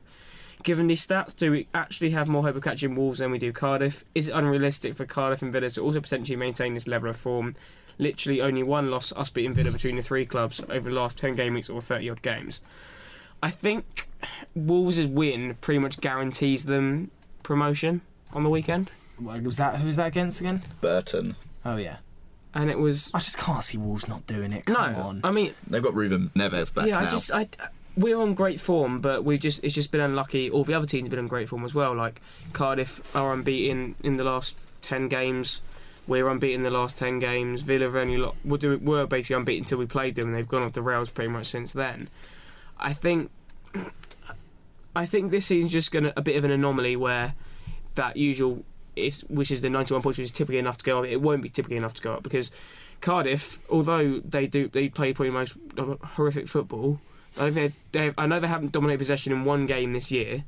[0.63, 3.51] Given these stats, do we actually have more hope of catching Wolves than we do
[3.51, 4.05] Cardiff?
[4.15, 7.53] Is it unrealistic for Cardiff and Villa to also potentially maintain this level of form?
[7.97, 11.35] Literally only one loss, us beating Villa between the three clubs over the last 10
[11.35, 12.61] game weeks or 30 odd games.
[13.43, 14.07] I think
[14.55, 17.11] Wolves' win pretty much guarantees them
[17.43, 18.01] promotion
[18.31, 18.89] on the weekend.
[19.21, 20.61] Was that who was that against again?
[20.79, 21.35] Burton.
[21.65, 21.97] Oh yeah.
[22.53, 23.11] And it was.
[23.13, 24.65] I just can't see Wolves not doing it.
[24.65, 25.21] Come no, on.
[25.23, 27.07] I mean, They've got Ruben Neves back yeah, now.
[27.07, 27.31] I just.
[27.31, 27.47] I,
[27.95, 30.49] we're on great form, but we just it's just been unlucky.
[30.49, 31.95] All the other teams have been on great form as well.
[31.95, 32.21] Like
[32.51, 35.61] Cardiff are unbeaten in the last ten games.
[36.07, 37.61] We're unbeaten in the last ten games.
[37.61, 40.73] Villa have only lo- were, basically unbeaten until we played them, and they've gone off
[40.73, 42.09] the rails pretty much since then.
[42.79, 43.31] I think
[44.95, 47.35] I think this season's just to a bit of an anomaly where
[47.95, 48.65] that usual
[48.95, 51.05] is which is the 91 points, which is typically enough to go up.
[51.05, 52.51] It won't be typically enough to go up because
[53.01, 56.99] Cardiff, although they do they play probably most uh, horrific football.
[57.37, 60.43] I, think they, they, I know they haven't dominated possession in one game this year.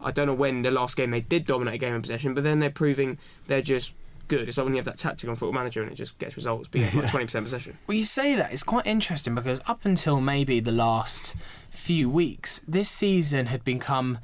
[0.00, 2.44] I don't know when the last game they did dominate a game in possession, but
[2.44, 3.94] then they're proving they're just
[4.28, 4.48] good.
[4.48, 6.68] It's like when you have that tactic on Football Manager and it just gets results,
[6.68, 7.78] being like 20% possession.
[7.86, 11.34] Well, you say that it's quite interesting because up until maybe the last
[11.70, 14.18] few weeks, this season had become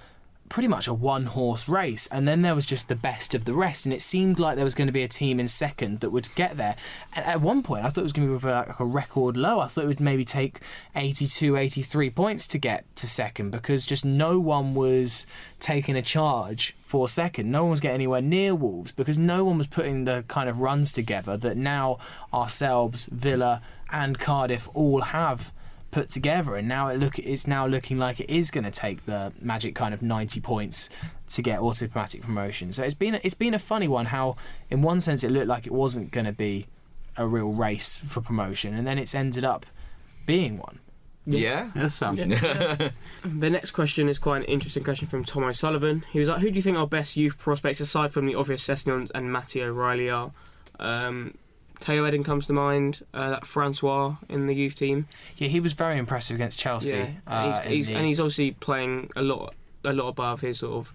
[0.48, 3.54] pretty much a one horse race, and then there was just the best of the
[3.54, 6.10] rest, and it seemed like there was going to be a team in second that
[6.10, 6.76] would get there.
[7.14, 9.60] And at one point, I thought it was going to be like a record low.
[9.60, 10.60] I thought it would maybe take
[10.94, 15.26] 82, 83 points to get to second because just no one was
[15.60, 17.50] taking a charge for second.
[17.50, 20.60] No one was getting anywhere near Wolves because no one was putting the kind of
[20.60, 21.98] runs together that now
[22.32, 25.52] ourselves, Villa, and Cardiff all have
[25.94, 29.06] put together and now it look it's now looking like it is going to take
[29.06, 30.90] the magic kind of 90 points
[31.28, 34.34] to get automatic promotion so it's been it's been a funny one how
[34.70, 36.66] in one sense it looked like it wasn't going to be
[37.16, 39.66] a real race for promotion and then it's ended up
[40.26, 40.80] being one
[41.26, 41.70] yeah.
[41.74, 42.16] Yes, Sam.
[43.24, 46.04] The next question is quite an interesting question from Tom O'Sullivan.
[46.12, 48.62] He was like, "Who do you think our best youth prospects, aside from the obvious
[48.62, 50.32] Sessegnons and Matty O'Riley, are?"
[50.78, 51.32] Um,
[51.84, 53.02] Tayo Edun comes to mind.
[53.12, 55.04] Uh, that Francois in the youth team.
[55.36, 58.52] yeah he was very impressive against Chelsea yeah, uh, he's, he's, the- and he's obviously
[58.52, 59.54] playing a lot,
[59.84, 60.94] a lot above his sort of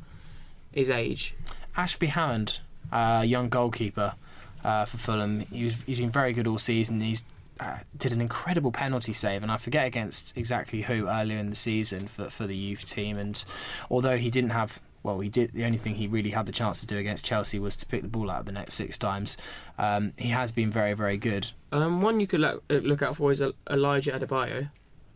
[0.71, 1.35] his age.
[1.77, 2.59] Ashby Hammond,
[2.91, 4.15] uh, young goalkeeper
[4.63, 5.41] uh, for Fulham.
[5.51, 6.99] He was, he's been very good all season.
[7.01, 7.23] He's
[7.59, 11.55] uh, did an incredible penalty save, and I forget against exactly who earlier in the
[11.55, 13.17] season for for the youth team.
[13.17, 13.43] And
[13.91, 14.81] although he didn't have
[15.11, 15.51] well, he did.
[15.53, 18.01] The only thing he really had the chance to do against Chelsea was to pick
[18.01, 19.37] the ball out of the net six times.
[19.77, 21.51] Um, he has been very, very good.
[21.71, 24.69] Um, one you could look, look out for is Elijah Adebayo.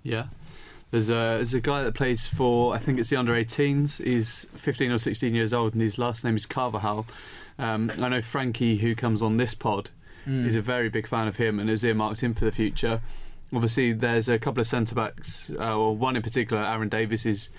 [0.04, 0.26] Yeah.
[0.92, 4.04] There's a there's a guy that plays for I think it's the under 18s.
[4.04, 7.08] He's 15 or 16 years old and his last name is Carvajal.
[7.58, 9.90] Um, I know Frankie, who comes on this pod,
[10.28, 10.46] Mm.
[10.46, 13.02] is a very big fan of him and has earmarked him for the future.
[13.54, 17.50] Obviously, there's a couple of centre backs, uh, or one in particular, Aaron Davis, is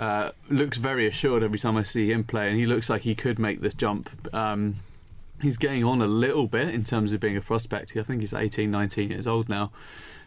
[0.00, 3.14] uh, looks very assured every time I see him play, and he looks like he
[3.14, 4.08] could make this jump.
[4.34, 4.76] Um,
[5.42, 7.94] he's getting on a little bit in terms of being a prospect.
[7.94, 9.70] I think he's 18, 19 years old now.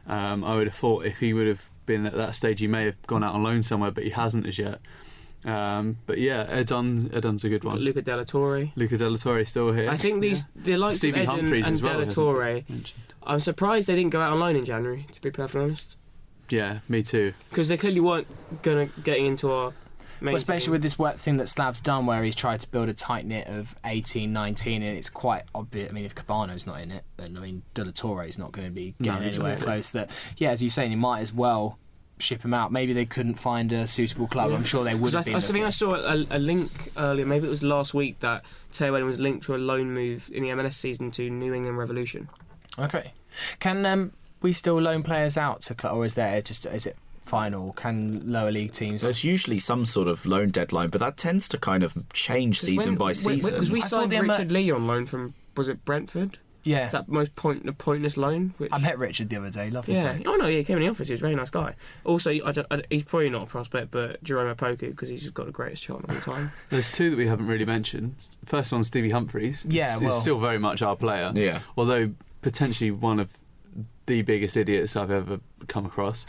[0.05, 2.85] Um, I would have thought if he would have been at that stage, he may
[2.85, 4.79] have gone out on loan somewhere, but he hasn't as yet.
[5.43, 7.79] Um, but yeah, Edun, Edun's a good one.
[7.79, 8.71] Luca de la Torre.
[8.75, 9.89] Luca de la Torre is still here.
[9.89, 11.99] I think these the likes Stevie of Edun Humphrys and well.
[11.99, 12.61] de la Torre.
[13.23, 15.07] I'm surprised they didn't go out on loan in January.
[15.11, 15.97] To be perfectly honest,
[16.53, 17.33] Yeah, me too.
[17.49, 18.27] because they clearly weren't
[18.61, 19.73] gonna getting into our.
[20.21, 20.71] Main Well, especially team.
[20.73, 23.45] with this work thing that Slav's done, where he's tried to build a tight knit
[23.47, 25.89] of 18, 19, and it's quite obvious.
[25.89, 28.53] I mean, if Kebano's not in it, then I mean, De La Torre is not
[28.53, 29.65] going to be No, anywhere exactly.
[29.65, 29.91] close.
[29.91, 31.77] That, yeah, as you're saying, you might as well
[32.19, 32.71] ship him out.
[32.71, 34.53] Maybe they couldn't find a suitable club.
[34.53, 37.25] I'm sure they would Because I, th- I think I saw a, a link earlier,
[37.25, 40.49] maybe it was last week, that Taylor was linked to a loan move in the
[40.51, 42.29] MLS season to New England Revolution.
[42.79, 43.11] Okay,
[43.59, 46.95] can um, we still loan players out to club, or is there just is it
[47.23, 47.73] final?
[47.73, 49.01] Can lower league teams?
[49.01, 52.95] There's usually some sort of loan deadline, but that tends to kind of change season
[52.95, 53.51] by season.
[53.53, 56.37] Because we I signed the Amer- Richard Lee on loan from was it Brentford?
[56.65, 58.53] yeah, That most point the pointless loan.
[58.57, 59.69] Which, I met Richard the other day.
[59.69, 60.13] Lovely Yeah.
[60.13, 60.27] bloke.
[60.27, 61.09] Oh no, yeah, he came in the office.
[61.09, 61.75] He's a very nice guy.
[62.05, 65.33] Also, I don't, I, he's probably not a prospect, but Jerome Opoku because he's just
[65.33, 66.51] got the greatest shot of all time.
[66.69, 68.15] There's two that we haven't really mentioned.
[68.45, 69.65] First one, Stevie Humphrys.
[69.67, 71.31] Yeah, He's well- still very much our player.
[71.35, 71.59] Yeah.
[71.77, 73.29] Although potentially one of
[74.05, 76.25] the biggest idiots I've ever come across.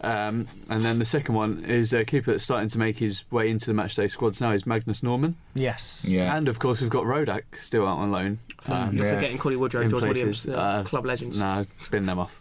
[0.00, 3.50] Um, and then the second one is a keeper that's starting to make his way
[3.50, 5.36] into the matchday squads now is Magnus Norman.
[5.54, 6.04] Yes.
[6.06, 6.36] Yeah.
[6.36, 8.38] And of course we've got Rodak still out on loan.
[8.66, 9.14] Um, You're Yeah.
[9.14, 10.42] forgetting Cauley Woodrow George Williams, places.
[10.44, 11.38] the Uh, club legends.
[11.38, 12.40] Nah, bin them off.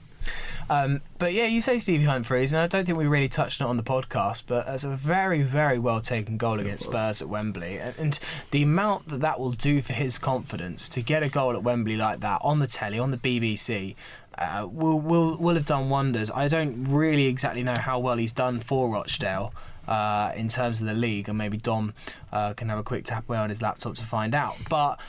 [0.70, 3.68] Um, but yeah, you say Stevie Humphrys, and I don't think we really touched on
[3.68, 7.30] it on the podcast, but it's a very, very well taken goal against Spurs at
[7.30, 7.80] Wembley.
[7.80, 8.20] And, and
[8.52, 11.96] the amount that that will do for his confidence to get a goal at Wembley
[11.96, 13.96] like that on the telly, on the BBC,
[14.38, 16.30] uh, will, will, will have done wonders.
[16.32, 19.54] I don't really exactly know how well he's done for Rochdale.
[19.88, 21.94] Uh, in terms of the league, and maybe Dom
[22.34, 24.58] uh, can have a quick tap away on his laptop to find out.
[24.70, 25.00] But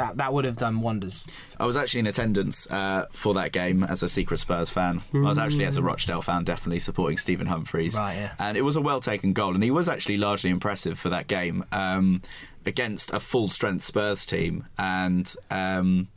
[0.00, 1.28] that, that would have done wonders.
[1.58, 5.02] I was actually in attendance uh, for that game as a secret Spurs fan.
[5.14, 7.98] I was actually as a Rochdale fan, definitely supporting Stephen Humphrys.
[7.98, 8.32] Right, yeah.
[8.38, 11.26] And it was a well taken goal, and he was actually largely impressive for that
[11.26, 12.22] game um,
[12.64, 14.66] against a full strength Spurs team.
[14.78, 16.08] And um,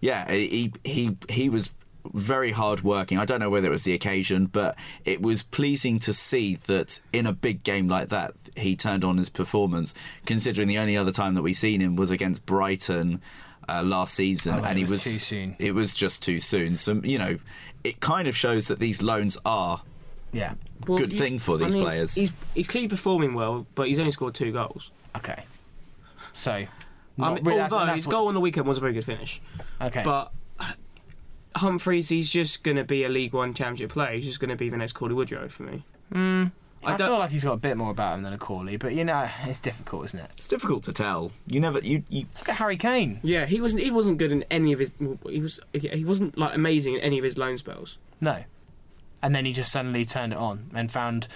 [0.00, 1.70] yeah, he he he was
[2.14, 3.18] very hard working.
[3.18, 7.00] I don't know whether it was the occasion, but it was pleasing to see that
[7.12, 9.94] in a big game like that, he turned on his performance.
[10.26, 13.20] Considering the only other time that we've seen him was against Brighton
[13.68, 15.56] uh, last season, Oh, and it he was was too soon.
[15.58, 16.76] It was just too soon.
[16.76, 17.38] So you know,
[17.84, 19.82] it kind of shows that these loans are
[20.32, 20.54] Yeah.
[20.88, 22.14] Well, good you- thing for I these mean, players.
[22.14, 24.90] He's he's clearly performing well, but he's only scored two goals.
[25.16, 25.44] Okay.
[26.32, 26.52] So.
[26.52, 26.66] I
[27.18, 29.40] not mean, really- although his what- goal on the weekend was a very good finish,
[29.80, 30.02] Okay.
[30.02, 30.32] but
[31.56, 34.14] Humphrys, he's just going to be a League One Championship player.
[34.14, 35.84] He's just going to be the next Cauley Woodrow for me.
[36.12, 36.46] Hmm.
[36.84, 38.76] I, I feel don't- like he's got a bit more about him than a Cauley,
[38.76, 40.30] but you know, it's difficult, isn't it?
[40.36, 41.30] it's difficult to tell.
[41.46, 43.20] You never you you Look at Harry Kane.
[43.22, 43.84] Yeah, he wasn't.
[43.84, 44.92] He wasn't good in any of his.
[45.28, 45.60] He was.
[45.72, 47.98] He wasn't like amazing in any of his loan spells.
[48.20, 48.42] No.
[49.24, 51.28] And then he just suddenly turned it on and found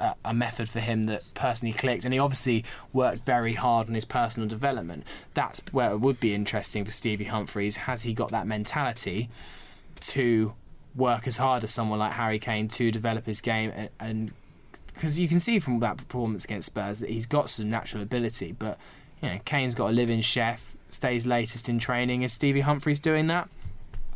[0.00, 2.06] a, a method for him that personally clicked.
[2.06, 2.64] And he obviously
[2.94, 5.04] worked very hard on his personal development.
[5.34, 7.76] That's where it would be interesting for Stevie Humphrys.
[7.76, 9.28] Has he got that mentality
[10.00, 10.54] to
[10.94, 14.32] work as hard as someone like Harry Kane to develop his game and.
[14.94, 18.52] because you can see from that performance against Spurs that he's got some natural ability,
[18.52, 18.78] but
[19.20, 22.22] you know Kane's got a live-in chef, stays latest in training.
[22.22, 23.48] Is Stevie Humphrys doing that?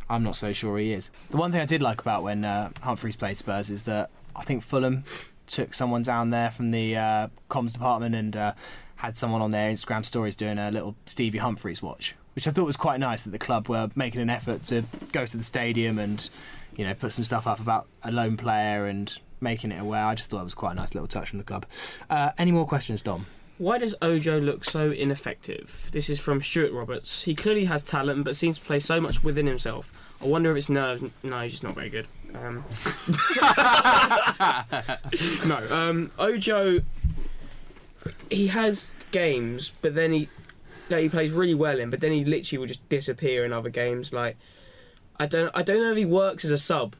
[0.09, 1.09] I'm not so sure he is.
[1.29, 4.43] The one thing I did like about when uh, Humphrys played Spurs is that I
[4.43, 5.03] think Fulham
[5.47, 8.53] took someone down there from the uh, comms department and uh,
[8.95, 12.65] had someone on their Instagram stories doing a little Stevie Humphrys watch, which I thought
[12.65, 15.99] was quite nice that the club were making an effort to go to the stadium
[15.99, 16.29] and
[16.75, 20.05] you know put some stuff up about a lone player and making it aware.
[20.05, 21.65] I just thought it was quite a nice little touch from the club.
[22.09, 23.25] Uh, any more questions, Dom?
[23.57, 25.89] Why does Ojo look so ineffective?
[25.91, 27.23] This is from Stuart Roberts.
[27.25, 29.91] He clearly has talent, but seems to play so much within himself.
[30.19, 31.03] I wonder if it's nerves.
[31.21, 32.07] No, he's just not very good.
[32.33, 32.63] Um,
[35.47, 36.81] no, um, Ojo.
[38.31, 40.29] He has games, but then he,
[40.91, 43.69] that he plays really well in, but then he literally will just disappear in other
[43.69, 44.13] games.
[44.13, 44.37] Like,
[45.19, 46.95] I don't, I don't know if he works as a sub.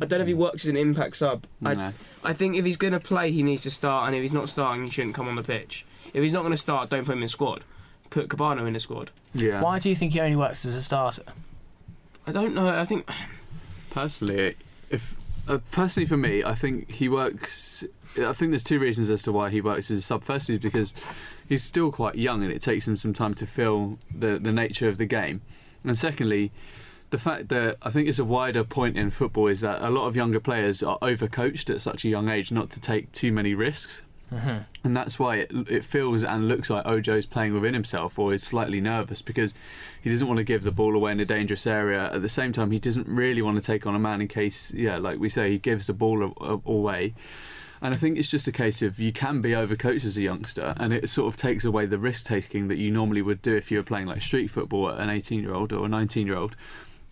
[0.00, 1.44] I don't know if he works as an impact sub.
[1.64, 1.92] I, No.
[2.24, 4.48] I think if he's going to play, he needs to start, and if he's not
[4.48, 5.84] starting, he shouldn't come on the pitch.
[6.14, 7.64] If he's not going to start, don't put him in squad.
[8.10, 9.10] Put Kebano in the squad.
[9.34, 9.60] Yeah.
[9.60, 11.24] Why do you think he only works as a starter?
[12.26, 12.68] I don't know.
[12.68, 13.08] I think
[13.90, 14.54] Personally,
[14.90, 15.16] if
[15.48, 17.84] uh, personally for me, I think he works.
[18.18, 20.22] I think there's two reasons as to why he works as a sub.
[20.22, 20.94] Firstly, is because
[21.48, 24.88] he's still quite young and it takes him some time to feel the the nature
[24.88, 25.42] of the game.
[25.84, 26.52] And secondly,
[27.10, 30.06] the fact that I think it's a wider point in football is that a lot
[30.06, 33.54] of younger players are overcoached at such a young age not to take too many
[33.54, 34.02] risks.
[34.32, 34.58] Mm-hmm.
[34.84, 38.42] And that's why it, it feels and looks like Ojo's playing within himself or is
[38.42, 39.54] slightly nervous because
[40.02, 42.12] he doesn't want to give the ball away in a dangerous area.
[42.12, 44.70] At the same time, he doesn't really want to take on a man in case,
[44.72, 46.34] yeah, like we say, he gives the ball
[46.66, 47.14] away.
[47.80, 50.74] And I think it's just a case of you can be overcoached as a youngster,
[50.78, 53.70] and it sort of takes away the risk taking that you normally would do if
[53.70, 56.36] you were playing like street football at an 18 year old or a 19 year
[56.36, 56.56] old.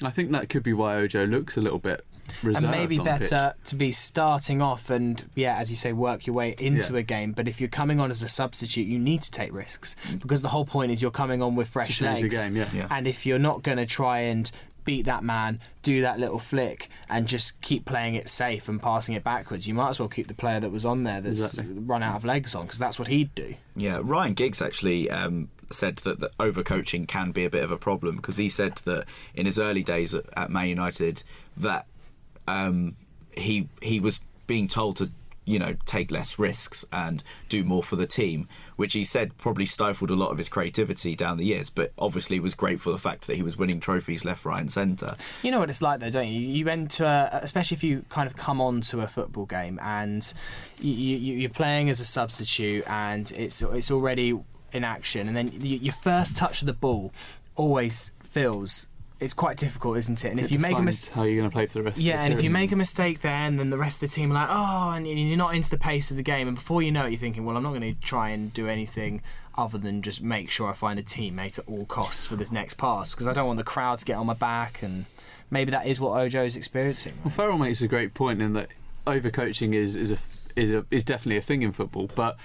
[0.03, 2.05] I think that could be why Ojo looks a little bit
[2.43, 2.65] reserved.
[2.65, 3.21] and maybe on the pitch.
[3.31, 6.99] better to be starting off and yeah as you say work your way into Yeah.
[6.99, 9.95] a game but if you're coming on as a substitute you need to take risks
[10.21, 12.57] because the whole point is you're coming on with fresh change the legs game.
[12.57, 12.69] Yeah.
[12.75, 12.89] Yeah.
[12.91, 14.51] and if you're not going to try and
[14.87, 19.15] beat that man do that little flick and just keep playing it safe and passing
[19.15, 21.75] it backwards you might as well keep the player that was on there that's Exactly.
[21.81, 25.49] run out of legs on because that's what he'd do Yeah, Ryan Giggs actually um,
[25.71, 29.05] said that the overcoaching can be a bit of a problem because he said that
[29.35, 31.23] in his early days at, at Man United
[31.59, 31.87] that
[32.49, 32.97] um,
[33.37, 35.11] he he was being told to
[35.47, 39.65] you know take less risks and do more for the team, which he said probably
[39.65, 42.99] stifled a lot of his creativity down the years, but obviously was great for the
[42.99, 45.17] fact that he was winning trophies left, right, and centre.
[45.43, 46.41] You know what it's like, though, don't you?
[46.41, 50.33] You enter, especially if you kind of come on to a football game and
[50.81, 54.39] you, you, you're playing as a substitute and it's it's already
[54.73, 57.13] in action, and then you, your first touch of the ball
[57.55, 58.89] always feels
[59.19, 60.31] it's quite difficult, isn't it?
[60.31, 61.15] And if you make a mistake.
[61.15, 61.97] how you're going to play for the rest.
[61.99, 64.11] Yeah, of the and if you make a mistake there, and then the rest of
[64.11, 66.55] the team are like, oh, and you're not into the pace of the game, and
[66.55, 69.23] before you know it, you're thinking, well, I'm not going to try and do anything
[69.57, 72.75] other than just make sure I find a teammate at all costs for this next
[72.75, 75.07] pass because I don't want the crowd to get on my back, and
[75.51, 77.15] maybe that is what Ojo is experiencing.
[77.25, 78.69] Well, Farrell makes a great point in that
[79.07, 80.19] overcoaching is is a
[80.57, 82.37] is a is definitely a thing in football, but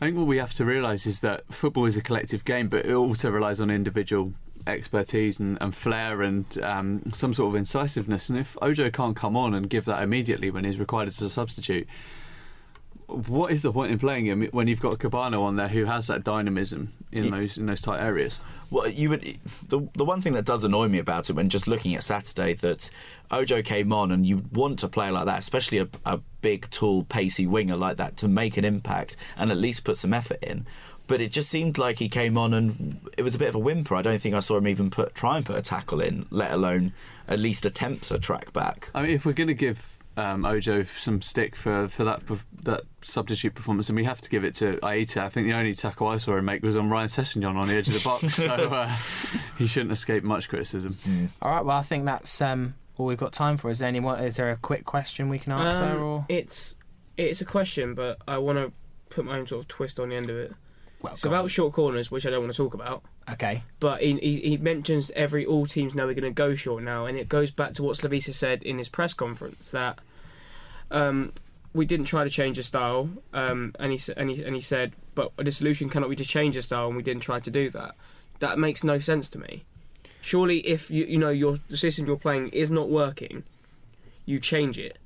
[0.00, 2.84] I think what we have to realise is that football is a collective game, but
[2.84, 4.32] it also relies on individual
[4.70, 8.28] expertise and, and flair and um, some sort of incisiveness.
[8.28, 11.30] And if Ojo can't come on and give that immediately when he's required as a
[11.30, 11.86] substitute,
[13.06, 16.06] what is the point in playing him when you've got Kebano on there who has
[16.06, 18.40] that dynamism in those in those tight areas?
[18.70, 21.66] Well, you would the the one thing that does annoy me about it when just
[21.66, 22.90] looking at Saturday that
[23.30, 27.04] Ojo came on and you want to play like that, especially a, a big, tall,
[27.04, 30.66] pacey winger like that to make an impact and at least put some effort in.
[31.10, 33.58] But it just seemed like he came on and it was a bit of a
[33.58, 33.96] whimper.
[33.96, 36.52] I don't think I saw him even put try and put a tackle in, let
[36.52, 36.92] alone
[37.26, 38.92] at least attempt a track back.
[38.94, 42.22] I mean, if we're going to give um, Ojo some stick for, for that
[42.62, 45.16] that substitute performance, and we have to give it to Ayite.
[45.16, 47.74] I think the only tackle I saw him make was on Ryan Sessegnon on the
[47.74, 48.94] edge of the box, so uh,
[49.58, 50.96] he shouldn't escape much criticism.
[51.42, 53.68] All right, well, I think that's um, all we've got time for.
[53.68, 54.22] Is there anyone?
[54.22, 55.82] Is there a quick question we can answer?
[55.82, 56.76] Um, or It's
[57.16, 58.72] it's a question, but I want to
[59.08, 60.52] put my own sort of twist on the end of it.
[61.02, 61.32] Well, It's on.
[61.32, 63.02] about short corners, which I don't want to talk about.
[63.30, 63.62] okay.
[63.78, 67.06] But he, he, he mentions every all teams know we're going to go short now,
[67.06, 69.98] and it goes back to what Slavisa said in his press conference that
[70.90, 71.32] um,
[71.72, 74.92] we didn't try to change the style, um, and he and he and he said,
[75.14, 77.70] but the solution cannot be to change the style, and we didn't try to do
[77.70, 77.94] that.
[78.40, 79.64] That makes no sense to me.
[80.20, 83.44] Surely, if you you know your the system you're playing is not working,
[84.26, 84.98] you change it.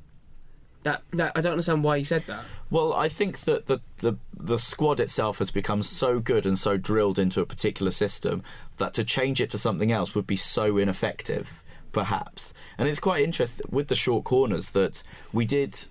[0.85, 2.45] That that I don't understand why he said that.
[2.71, 6.77] Well, I think that the, the the squad itself has become so good and so
[6.77, 8.43] drilled into a particular system
[8.77, 11.63] that to change it to something else would be so ineffective,
[11.93, 12.53] perhaps.
[12.77, 15.87] And it's quite interesting with the short corners that we did.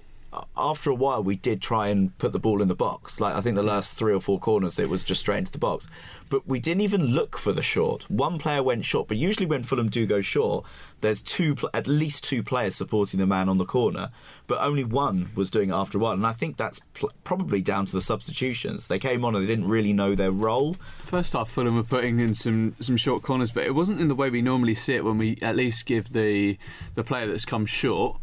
[0.58, 3.20] After a while, we did try and put the ball in the box.
[3.20, 5.58] Like I think the last three or four corners, it was just straight into the
[5.58, 5.88] box.
[6.30, 8.10] But we didn't even look for the short.
[8.10, 10.66] One player went short, but usually when Fulham do go short,
[11.02, 14.10] there's two, at least two players supporting the man on the corner.
[14.48, 17.62] But only one was doing it after a while, and I think that's pl- probably
[17.62, 18.88] down to the substitutions.
[18.88, 20.74] They came on and they didn't really know their role.
[21.06, 24.16] First half, Fulham were putting in some, some short corners, but it wasn't in the
[24.16, 26.58] way we normally see it when we at least give the
[26.96, 28.20] the player that's come short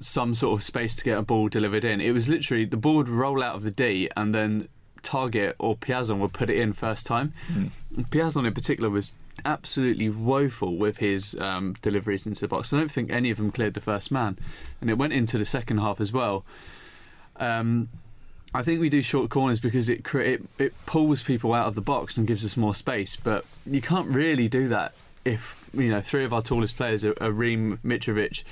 [0.00, 2.00] some sort of space to get a ball delivered in.
[2.00, 4.68] It was literally the ball would roll out of the D and then
[5.02, 7.32] Targett or Piazon would put it in first time.
[8.10, 9.12] Piazon in particular was
[9.44, 12.72] absolutely woeful with his um, deliveries into the box.
[12.72, 14.38] I don't think any of them cleared the first man,
[14.80, 16.44] and it went into the second half as well.
[17.36, 17.88] Um,
[18.54, 21.80] I think we do short corners because it, it it pulls people out of the
[21.80, 23.16] box and gives us more space.
[23.16, 24.94] But you can't really do that
[25.24, 28.42] if you know three of our tallest players are, are Ream, Mitrovic,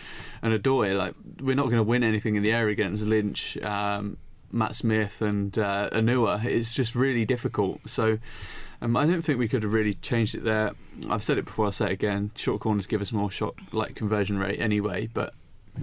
[0.43, 0.97] and Odoi.
[0.97, 4.17] Like we're not going to win anything in the air against Lynch, um,
[4.51, 6.45] Matt Smith, and uh, Onuoha.
[6.45, 7.81] It's just really difficult.
[7.87, 8.19] So.
[8.81, 10.73] Um, I don't think we could have really changed it there.
[11.09, 11.67] I've said it before.
[11.67, 12.33] I'll say it again.
[12.35, 15.35] Short corners give us more shot like conversion rate anyway, but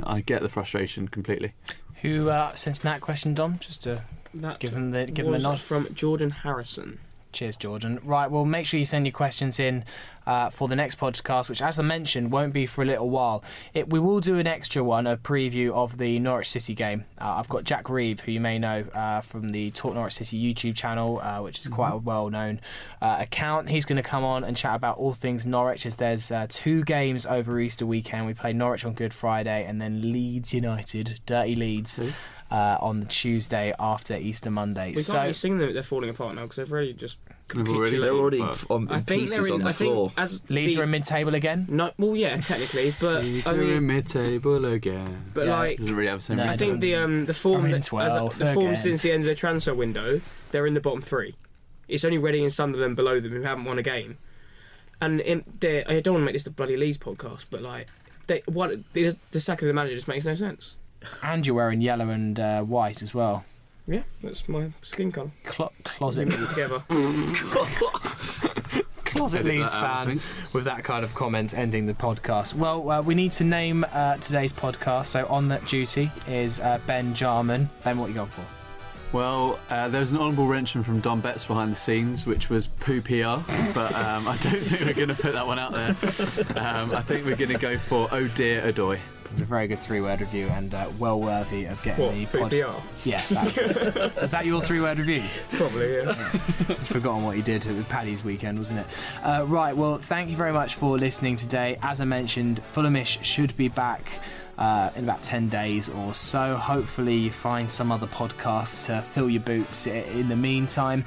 [0.04, 1.54] I get the frustration completely.
[2.02, 3.58] Who uh, sent that question, Dom?
[3.60, 5.62] Just to That give him the give him a was nod.
[5.62, 7.00] from Jordan Harrison.
[7.32, 8.00] Cheers, Jordan.
[8.04, 9.86] Right, well, make sure you send your questions in
[10.26, 13.44] uh, for the next podcast, which, as I mentioned, won't be for a little while.
[13.74, 17.06] It, we will do an extra one, a preview of the Norwich City game.
[17.20, 20.42] Uh, I've got Jack Reeve, who you may know uh, from the Talk Norwich City
[20.42, 22.62] YouTube channel, uh, which is quite a well known
[23.02, 23.70] uh, account.
[23.70, 26.84] He's going to come on and chat about all things Norwich, as there's uh, two
[26.84, 28.26] games over Easter weekend.
[28.26, 32.02] We play Norwich on Good Friday and then Leeds United, Dirty Leeds.
[32.52, 34.93] Uh, on the Tuesday after Easter Monday.
[34.95, 37.20] We so can't really sing them; they're falling apart now because they've already just.
[37.54, 39.54] They've already- They're already But- on I think pieces they're in.
[39.54, 40.10] on the I floor.
[40.10, 41.68] think as Leeds the, are in mid-table again.
[41.70, 45.26] No, well, yeah, technically, but I We're in mean, mid-table again.
[45.36, 45.60] but Yeah.
[45.60, 46.38] like, doesn't really have the same.
[46.38, 48.78] No, I think the um the form I'm that, as a- the form again.
[48.78, 50.20] since the end of the transfer window,
[50.52, 51.36] they're in the bottom three.
[51.88, 54.18] It's only Reading and Sunderland below them who haven't won a game.
[55.02, 57.88] And in, I don't want to make this the bloody Leeds podcast, but like,
[58.28, 60.78] they what the, the sack of the manager just makes no sense.
[61.24, 63.45] And you're wearing yellow and uh, white as well.
[63.88, 65.32] Yeah, that's my skin colour.
[65.43, 66.84] Clo- closet Put together.
[69.06, 70.22] closet Edit Leeds that out, I fan
[70.54, 72.54] with that kind of comment ending the podcast.
[72.54, 75.08] Well, uh, we need to name uh, today's podcast.
[75.08, 77.70] So on that duty is uh, Ben Jarman.
[77.84, 78.45] Ben, what are you going for?
[79.12, 82.68] Well, uh, there was an honourable mention from Don Betts behind the scenes, which was
[82.68, 83.41] poo PR,
[83.74, 85.95] but um, I don't think we're going to put that one out there.
[86.56, 89.00] Um, I think we're going to go for oh dear, Odoi.
[89.32, 92.50] It's a very good three-word review and uh, well worthy of getting What?
[92.50, 92.82] the PPR?
[93.06, 93.78] Yeah, that's it.
[94.18, 95.24] is that your three-word review?
[95.52, 96.40] Probably, yeah.
[96.68, 97.66] Just forgotten what he did.
[97.68, 98.86] It was Paddy's weekend, wasn't it?
[99.24, 99.76] Uh, right.
[99.78, 101.78] Well, thank you very much for listening today.
[101.84, 104.12] As I mentioned, Fulhamish should be back.
[104.58, 106.58] Uh, in about 10 days or so.
[106.58, 111.06] Hopefully, you find some other podcast to fill your boots in the meantime.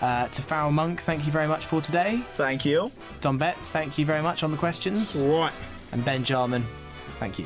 [0.00, 2.22] Uh, to Farrell Monk, thank you very much for today.
[2.30, 2.90] Thank you.
[3.20, 5.22] Don Betts, thank you very much on the questions.
[5.28, 5.52] Right.
[5.92, 6.64] And Ben Jarman,
[7.20, 7.44] thank you.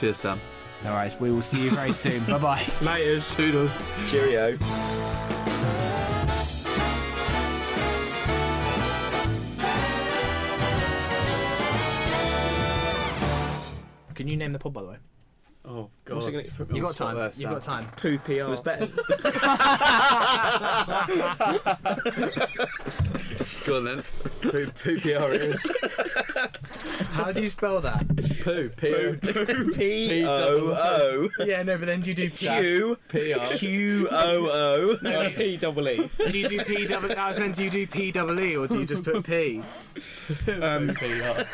[0.00, 0.40] Cheers, Sam.
[0.82, 1.20] No worries.
[1.20, 2.24] We will see you very soon.
[2.24, 2.60] bye bye.
[2.80, 3.36] Laters.
[3.36, 3.70] Toodles.
[4.10, 4.56] Cheerio.
[14.14, 14.96] Can you name the pod, by the way?
[15.64, 16.34] Oh, What's God.
[16.34, 16.44] gonna-
[16.74, 17.30] You've got time.
[17.36, 17.88] You've got time.
[17.96, 18.32] Poo PR.
[18.32, 18.86] It was better.
[23.64, 24.02] Go on then.
[24.42, 25.66] Poo, poo PR it is.
[27.10, 28.06] How do you spell that?
[28.40, 29.16] Poo, P
[29.74, 33.54] P O O yeah, no, but then do you do Q PR.
[33.54, 35.30] Q O O.
[35.30, 36.10] P double E.
[36.28, 37.12] Do you do P double?
[37.12, 37.56] I was meant.
[37.56, 39.62] Do you do P double E or do you just put P?
[40.60, 41.44] Um, PR.